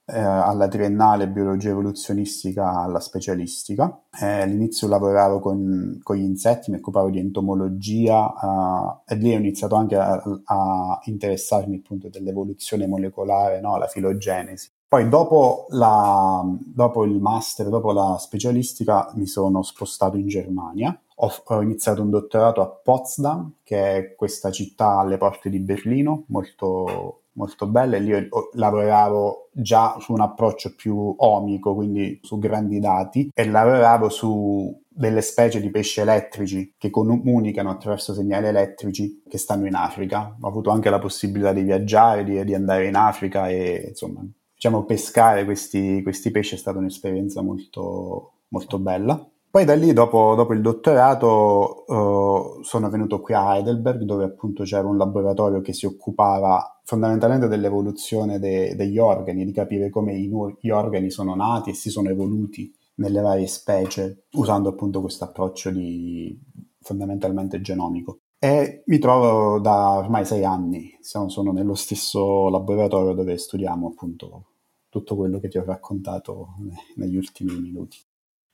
eh, 0.06 0.18
alla 0.18 0.70
triennale 0.70 1.28
biologia 1.28 1.72
evoluzionistica 1.72 2.80
alla 2.80 3.02
specialistica. 3.02 4.02
Eh, 4.18 4.44
all'inizio 4.44 4.88
lavoravo 4.88 5.40
con, 5.40 6.00
con, 6.04 6.16
gli 6.16 6.24
insetti, 6.24 6.72
mi 6.72 6.78
occupavo 6.78 7.10
di 7.10 7.20
entomologia 7.20 8.28
uh, 8.28 9.02
e 9.06 9.16
lì 9.16 9.34
ho 9.34 9.40
iniziato 9.40 9.76
anche 9.76 9.98
a, 9.98 10.24
a 10.46 11.00
interessarmi 11.04 11.76
appunto 11.76 12.08
dell'evoluzione 12.08 12.88
molecolare, 12.88 13.60
no? 13.60 13.78
la 13.78 13.88
filogenesi. 13.88 14.70
Poi 14.94 15.10
dopo, 15.10 15.66
la, 15.70 16.46
dopo, 16.46 17.04
il 17.04 17.20
master, 17.20 17.68
dopo 17.70 17.92
la 17.94 18.16
specialistica, 18.20 19.12
mi 19.16 19.26
sono 19.26 19.64
spostato 19.64 20.18
in 20.18 20.28
Germania. 20.28 20.96
Ho, 21.16 21.32
ho, 21.46 21.62
iniziato 21.64 22.04
un 22.04 22.12
dottorato 22.12 22.62
a 22.62 22.68
Potsdam, 22.68 23.54
che 23.64 23.96
è 23.96 24.16
questa 24.16 24.52
città 24.52 25.00
alle 25.00 25.18
porte 25.18 25.50
di 25.50 25.58
Berlino, 25.58 26.26
molto, 26.28 27.22
molto 27.32 27.66
bella, 27.66 27.96
e 27.96 28.02
lì 28.02 28.14
ho, 28.14 28.50
lavoravo 28.54 29.50
già 29.52 29.98
su 30.00 30.14
un 30.14 30.22
approccio 30.22 30.76
più 30.76 31.16
omico, 31.18 31.74
quindi 31.74 32.20
su 32.22 32.38
grandi 32.38 32.80
dati, 32.80 33.32
e 33.34 33.50
lavoravo 33.50 34.10
su 34.10 34.80
delle 34.88 35.22
specie 35.22 35.60
di 35.60 35.72
pesci 35.72 36.02
elettrici 36.02 36.76
che 36.78 36.92
comunicano 36.92 37.72
attraverso 37.72 38.14
segnali 38.14 38.46
elettrici 38.46 39.24
che 39.28 39.40
stanno 39.40 39.66
in 39.66 39.74
Africa. 39.74 40.38
Ho 40.40 40.48
avuto 40.48 40.70
anche 40.70 40.92
la 40.92 41.00
possibilità 41.00 41.52
di 41.52 41.64
viaggiare, 41.64 42.24
di, 42.24 42.44
di 42.44 42.54
andare 42.54 42.86
in 42.86 42.96
Africa 42.96 43.50
e 43.50 43.88
insomma 43.90 44.24
diciamo, 44.64 44.86
pescare 44.86 45.44
questi, 45.44 46.02
questi, 46.02 46.32
pesci 46.32 46.56
è 46.56 46.58
stata 46.58 46.78
un'esperienza 46.78 47.42
molto, 47.42 48.36
molto 48.48 48.80
bella. 48.80 49.30
Poi 49.50 49.66
da 49.66 49.76
lì, 49.76 49.92
dopo, 49.92 50.36
dopo 50.36 50.54
il 50.54 50.62
dottorato, 50.62 51.84
uh, 51.86 52.64
sono 52.64 52.90
venuto 52.90 53.20
qui 53.20 53.34
a 53.34 53.58
Heidelberg, 53.58 54.04
dove 54.04 54.24
appunto 54.24 54.64
c'era 54.64 54.88
un 54.88 54.96
laboratorio 54.96 55.60
che 55.60 55.74
si 55.74 55.86
occupava 55.86 56.80
fondamentalmente 56.86 57.50
dell'evoluzione 57.50 58.40
de, 58.40 58.74
degli 58.76 58.98
organi, 58.98 59.44
di 59.44 59.52
capire 59.52 59.90
come 59.90 60.16
i, 60.16 60.32
gli 60.62 60.70
organi 60.70 61.12
sono 61.12 61.36
nati 61.36 61.72
e 61.72 61.74
si 61.74 61.90
sono 61.90 62.10
evoluti 62.10 62.74
nelle 62.96 63.20
varie 63.20 63.48
specie, 63.48 64.28
usando 64.32 64.70
appunto 64.70 65.02
questo 65.02 65.26
approccio 65.26 65.72
di 65.72 66.40
fondamentalmente 66.80 67.60
genomico. 67.60 68.20
E 68.40 68.84
mi 68.86 68.98
trovo 68.98 69.60
da 69.60 69.98
ormai 69.98 70.24
sei 70.26 70.46
anni, 70.46 70.98
sono 71.02 71.52
nello 71.52 71.76
stesso 71.76 72.50
laboratorio 72.50 73.14
dove 73.14 73.38
studiamo 73.38 73.88
appunto 73.88 74.46
tutto 74.94 75.16
quello 75.16 75.40
che 75.40 75.48
ti 75.48 75.58
ho 75.58 75.66
raccontato 75.66 76.50
negli 76.98 77.16
ultimi 77.16 77.60
minuti. 77.60 77.98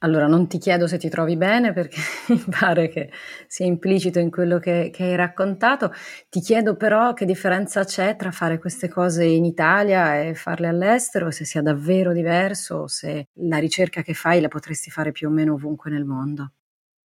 Allora, 0.01 0.27
non 0.27 0.47
ti 0.47 0.57
chiedo 0.57 0.87
se 0.87 0.97
ti 0.97 1.09
trovi 1.09 1.35
bene 1.35 1.73
perché 1.73 1.97
mi 2.31 2.41
pare 2.57 2.87
che 2.87 3.11
sia 3.45 3.65
implicito 3.65 4.19
in 4.19 4.31
quello 4.31 4.57
che, 4.57 4.89
che, 4.93 5.03
hai 5.03 5.15
raccontato. 5.17 5.91
Ti 6.29 6.39
chiedo 6.39 6.77
però 6.77 7.11
che 7.11 7.25
differenza 7.25 7.83
c'è 7.83 8.15
tra 8.15 8.31
fare 8.31 8.57
queste 8.57 8.87
cose 8.87 9.25
in 9.25 9.43
Italia 9.43 10.21
e 10.21 10.33
farle 10.33 10.69
all'estero, 10.69 11.29
se 11.29 11.43
sia 11.43 11.61
davvero 11.61 12.13
diverso, 12.13 12.87
se 12.87 13.27
la 13.33 13.57
ricerca 13.57 14.01
che 14.01 14.13
fai 14.13 14.39
la 14.39 14.47
potresti 14.47 14.89
fare 14.89 15.11
più 15.11 15.27
o 15.27 15.31
meno 15.31 15.55
ovunque 15.55 15.91
nel 15.91 16.05
mondo. 16.05 16.53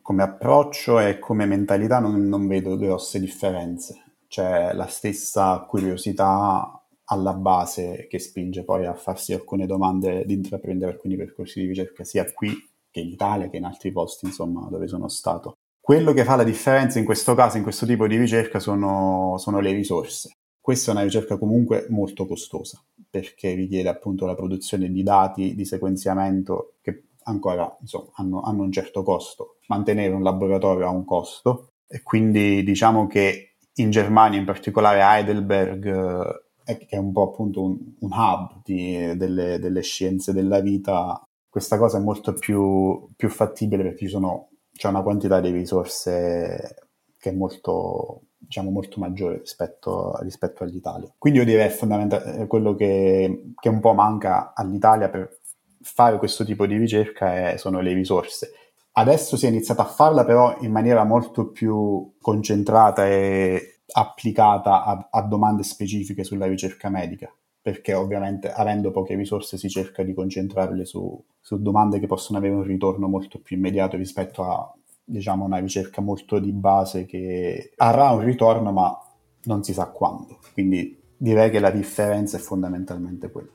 Come 0.02 0.24
approccio 0.24 1.00
e 1.00 1.20
come 1.20 1.46
mentalità 1.46 2.00
non, 2.00 2.28
non 2.28 2.46
vedo 2.46 2.76
grosse 2.76 3.22
differenze. 3.22 4.18
C'è 4.28 4.74
la 4.74 4.88
stessa 4.88 5.66
curiosità 5.66 6.81
alla 7.12 7.34
base 7.34 8.08
che 8.10 8.20
spinge 8.20 8.64
poi 8.64 8.86
a 8.86 8.94
farsi 8.94 9.34
alcune 9.34 9.66
domande, 9.66 10.26
di 10.26 10.34
intraprendere 10.34 10.94
alcuni 10.94 11.18
percorsi 11.18 11.60
di 11.60 11.68
ricerca 11.68 12.04
sia 12.06 12.26
qui 12.32 12.52
che 12.90 13.02
in 13.02 13.10
Italia 13.10 13.50
che 13.50 13.58
in 13.58 13.66
altri 13.66 13.92
posti, 13.92 14.26
insomma, 14.26 14.68
dove 14.70 14.88
sono 14.88 15.08
stato. 15.08 15.58
Quello 15.80 16.14
che 16.14 16.24
fa 16.24 16.36
la 16.36 16.44
differenza 16.44 17.00
in 17.00 17.06
questo 17.06 17.34
caso, 17.36 17.58
in 17.58 17.64
questo 17.64 17.86
tipo 17.86 18.08
di 18.08 18.18
ricerca, 18.18 18.60
sono, 18.60 19.36
sono 19.38 19.60
le 19.60 19.72
risorse. 19.72 20.36
Questa 20.60 20.92
è 20.92 20.94
una 20.94 21.04
ricerca 21.04 21.38
comunque 21.38 21.86
molto 21.90 22.26
costosa, 22.26 22.82
perché 23.10 23.54
richiede 23.54 23.90
appunto 23.90 24.26
la 24.26 24.36
produzione 24.36 24.90
di 24.90 25.04
dati 25.04 25.56
di 25.56 25.66
sequenziamento 25.66 26.76
che 26.82 27.04
ancora 27.24 27.76
insomma, 27.82 28.10
hanno, 28.16 28.42
hanno 28.42 28.64
un 28.64 28.72
certo 28.72 29.04
costo. 29.04 29.58
Mantenere 29.68 30.14
un 30.14 30.24
laboratorio 30.24 30.86
ha 30.86 30.92
un 30.92 31.04
costo 31.04 31.72
e 31.88 32.04
quindi 32.04 32.64
diciamo 32.64 33.08
che 33.08 33.56
in 33.76 33.90
Germania, 33.90 34.40
in 34.40 34.46
particolare 34.46 35.02
Heidelberg, 35.02 35.86
eh, 35.86 36.44
che 36.64 36.88
è 36.90 36.98
un 36.98 37.12
po' 37.12 37.24
appunto 37.24 37.64
un, 37.64 37.78
un 38.00 38.12
hub 38.12 38.62
di, 38.64 39.16
delle, 39.18 39.60
delle, 39.60 39.82
scienze 39.82 40.34
della 40.34 40.60
vita, 40.60 41.22
questa 41.50 41.78
cosa 41.78 41.98
è 41.98 42.02
molto 42.02 42.34
più, 42.34 43.08
più 43.16 43.30
fattibile 43.30 43.84
perché 43.84 44.08
sono, 44.08 44.50
c'è 44.74 44.88
una 44.88 45.02
quantità 45.02 45.40
di 45.40 45.52
risorse 45.52 46.90
che 47.18 47.30
è 47.30 47.34
molto, 47.34 48.24
diciamo, 48.38 48.72
molto 48.72 49.00
maggiore 49.00 49.38
rispetto, 49.38 50.18
rispetto 50.22 50.64
all'Italia. 50.64 51.14
Quindi 51.18 51.40
io 51.40 51.46
direi 51.46 51.70
fondamentale 51.70 52.48
quello 52.48 52.74
che, 52.74 53.52
che, 53.60 53.70
un 53.70 53.80
po' 53.80 53.94
manca 53.94 54.54
all'Italia 54.56 55.10
per 55.10 55.40
fare 55.82 56.18
questo 56.18 56.44
tipo 56.44 56.66
di 56.66 56.78
ricerca 56.78 57.52
è, 57.52 57.58
sono 57.58 57.80
le 57.80 57.94
risorse. 57.94 58.54
Adesso 58.94 59.38
si 59.38 59.46
è 59.46 59.50
iniziato 59.50 59.82
a 59.82 59.86
farla 59.86 60.26
però 60.26 60.58
in 60.62 60.72
maniera 60.72 61.04
molto 61.04 61.50
più 61.52 62.14
concentrata 62.20 63.08
e 63.08 63.71
applicata 63.92 64.84
a, 64.84 65.08
a 65.10 65.22
domande 65.22 65.64
specifiche 65.64 66.24
sulla 66.24 66.46
ricerca 66.46 66.90
medica 66.90 67.34
perché 67.62 67.94
ovviamente 67.94 68.52
avendo 68.52 68.90
poche 68.90 69.16
risorse 69.16 69.58
si 69.58 69.70
cerca 69.70 70.02
di 70.02 70.14
concentrarle 70.14 70.84
su, 70.84 71.24
su, 71.40 71.62
domande 71.62 72.00
che 72.00 72.08
possono 72.08 72.40
avere 72.40 72.56
un 72.56 72.64
ritorno 72.64 73.08
molto 73.08 73.40
più 73.40 73.56
immediato 73.56 73.98
rispetto 73.98 74.44
a 74.44 74.74
diciamo, 75.04 75.46
una 75.46 75.60
ricerca 75.60 76.02
molto 76.02 76.40
di 76.40 76.52
base 76.52 77.06
che 77.06 77.72
avrà 77.78 78.10
un 78.10 78.22
ritorno 78.22 78.72
ma 78.72 79.00
non 79.44 79.64
si 79.64 79.74
sa 79.74 79.86
quando. 79.88 80.40
Quindi 80.54 81.00
direi 81.16 81.52
che 81.52 81.60
la 81.60 81.70
differenza 81.70 82.38
è 82.38 82.40
fondamentalmente 82.40 83.30
quella. 83.30 83.50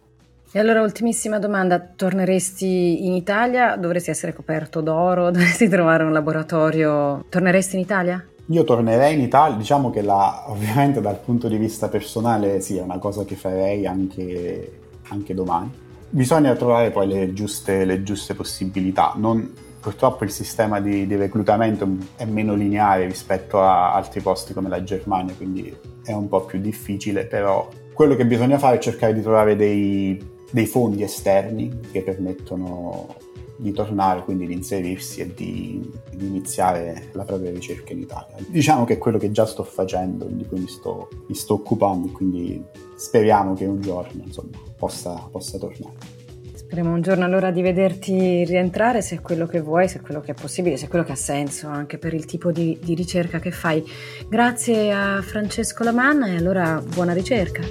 E 0.53 0.59
allora, 0.61 0.83
ultimissima 0.83 1.41
domanda, 1.41 1.81
torneresti 1.81 3.05
in 3.07 3.13
Italia? 3.13 3.77
Dovresti 3.77 4.11
essere 4.11 4.33
coperto 4.33 4.81
d'oro? 4.81 5.31
Dovresti 5.33 5.69
trovare 5.69 6.05
un 6.05 6.13
laboratorio? 6.13 7.25
Torneresti 7.29 7.75
in 7.75 7.83
Italia? 7.83 8.25
Io 8.51 8.63
tornerei 8.63 9.15
in 9.15 9.23
Italia, 9.23 9.57
diciamo 9.57 9.91
che 9.91 10.03
la, 10.03 10.45
ovviamente 10.47 11.01
dal 11.01 11.19
punto 11.19 11.49
di 11.49 11.57
vista 11.57 11.89
personale 11.89 12.61
sì, 12.61 12.77
è 12.77 12.83
una 12.83 12.99
cosa 12.99 13.25
che 13.25 13.35
farei 13.35 13.87
anche, 13.87 14.81
anche 15.09 15.35
domani. 15.35 15.71
Bisogna 16.09 16.55
trovare 16.55 16.91
poi 16.91 17.09
le 17.09 17.33
giuste, 17.33 17.85
le 17.85 18.05
giuste 18.05 18.35
possibilità. 18.35 19.15
Non, 19.17 19.53
purtroppo 19.81 20.23
il 20.23 20.31
sistema 20.31 20.79
di, 20.79 21.09
di, 21.09 21.17
reclutamento 21.17 21.89
è 22.15 22.25
meno 22.25 22.55
lineare 22.55 23.07
rispetto 23.07 23.61
a 23.61 23.93
altri 23.93 24.21
posti 24.21 24.53
come 24.53 24.69
la 24.69 24.83
Germania, 24.85 25.35
quindi 25.35 25.77
è 26.05 26.13
un 26.13 26.29
po' 26.29 26.45
più 26.45 26.61
difficile, 26.61 27.27
però 27.27 27.69
quello 27.93 28.15
che 28.15 28.27
bisogna 28.27 28.59
fare 28.59 28.77
è 28.77 28.79
cercare 28.79 29.13
di 29.13 29.23
trovare 29.23 29.57
dei, 29.57 30.25
dei 30.53 30.67
fondi 30.67 31.03
esterni 31.03 31.81
che 31.91 32.03
permettono 32.03 33.09
di 33.57 33.73
tornare, 33.73 34.23
quindi 34.23 34.47
di 34.47 34.53
inserirsi 34.53 35.21
e 35.21 35.35
di, 35.35 35.91
di, 36.15 36.27
iniziare 36.27 37.09
la 37.13 37.25
propria 37.25 37.51
ricerca 37.51 37.93
in 37.93 38.01
Italia. 38.01 38.37
Diciamo 38.49 38.85
che 38.85 38.95
è 38.95 38.99
quello 38.99 39.19
che 39.19 39.31
già 39.33 39.47
sto 39.47 39.65
facendo, 39.65 40.27
di 40.27 40.47
cui 40.47 40.61
mi 40.61 40.69
sto, 40.69 41.09
mi 41.27 41.35
sto 41.35 41.55
occupando 41.55 42.09
quindi 42.09 42.63
speriamo 42.97 43.55
che 43.55 43.65
un 43.65 43.81
giorno 43.81 44.23
insomma, 44.25 44.59
possa, 44.77 45.29
possa 45.31 45.59
tornare. 45.59 46.15
Speriamo 46.55 46.93
un 46.93 47.01
giorno 47.01 47.25
allora 47.25 47.53
di 47.53 47.63
vederti 47.63 48.45
rientrare 48.45 49.01
se 49.01 49.17
è 49.17 49.21
quello 49.21 49.47
che 49.47 49.61
vuoi, 49.61 49.89
se 49.89 49.99
è 49.99 50.01
quello 50.01 50.21
che 50.21 50.33
è 50.33 50.35
possibile, 50.35 50.77
se 50.77 50.87
è 50.87 50.89
quello 50.89 51.05
che 51.05 51.13
ha 51.13 51.17
senso 51.17 51.69
anche 51.69 51.97
per 51.97 52.13
il 52.13 52.25
tipo 52.25 52.51
di, 52.51 52.77
di 52.83 52.95
ricerca 52.95 53.39
che 53.39 53.53
fai. 53.53 53.85
Grazie 54.29 54.93
a 54.93 55.23
Francesco 55.23 55.85
Lamanna 55.85 56.27
e 56.27 56.37
allora 56.37 56.83
buona 56.83 57.13
ricerca. 57.13 57.63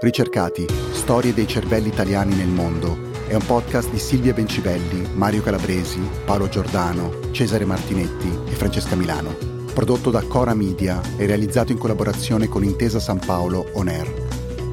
Ricercati, 0.00 0.66
storie 0.92 1.32
dei 1.32 1.46
cervelli 1.46 1.88
italiani 1.88 2.34
nel 2.34 2.48
mondo 2.48 3.09
è 3.30 3.34
un 3.34 3.46
podcast 3.46 3.90
di 3.90 3.98
Silvia 4.00 4.32
Bencivelli, 4.32 5.08
Mario 5.14 5.40
Calabresi, 5.40 6.00
Paolo 6.24 6.48
Giordano, 6.48 7.30
Cesare 7.30 7.64
Martinetti 7.64 8.28
e 8.48 8.50
Francesca 8.56 8.96
Milano. 8.96 9.32
Prodotto 9.72 10.10
da 10.10 10.20
Cora 10.22 10.52
Media 10.52 11.00
e 11.16 11.26
realizzato 11.26 11.70
in 11.70 11.78
collaborazione 11.78 12.48
con 12.48 12.64
Intesa 12.64 12.98
San 12.98 13.20
Paolo 13.24 13.68
On 13.74 13.86
Air. 13.86 14.12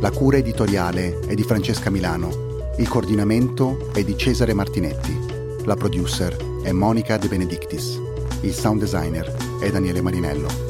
La 0.02 0.10
cura 0.10 0.38
editoriale 0.38 1.20
è 1.28 1.36
di 1.36 1.44
Francesca 1.44 1.92
Milano. 1.92 2.72
Il 2.78 2.88
coordinamento 2.88 3.92
è 3.94 4.04
di 4.04 4.18
Cesare 4.18 4.54
Martinetti. 4.54 5.16
La 5.66 5.76
producer 5.76 6.36
è 6.64 6.72
Monica 6.72 7.18
De 7.18 7.28
Benedictis. 7.28 8.02
Il 8.42 8.54
sound 8.56 8.80
designer 8.80 9.32
è 9.60 9.70
Daniele 9.70 10.02
Marinello. 10.02 10.67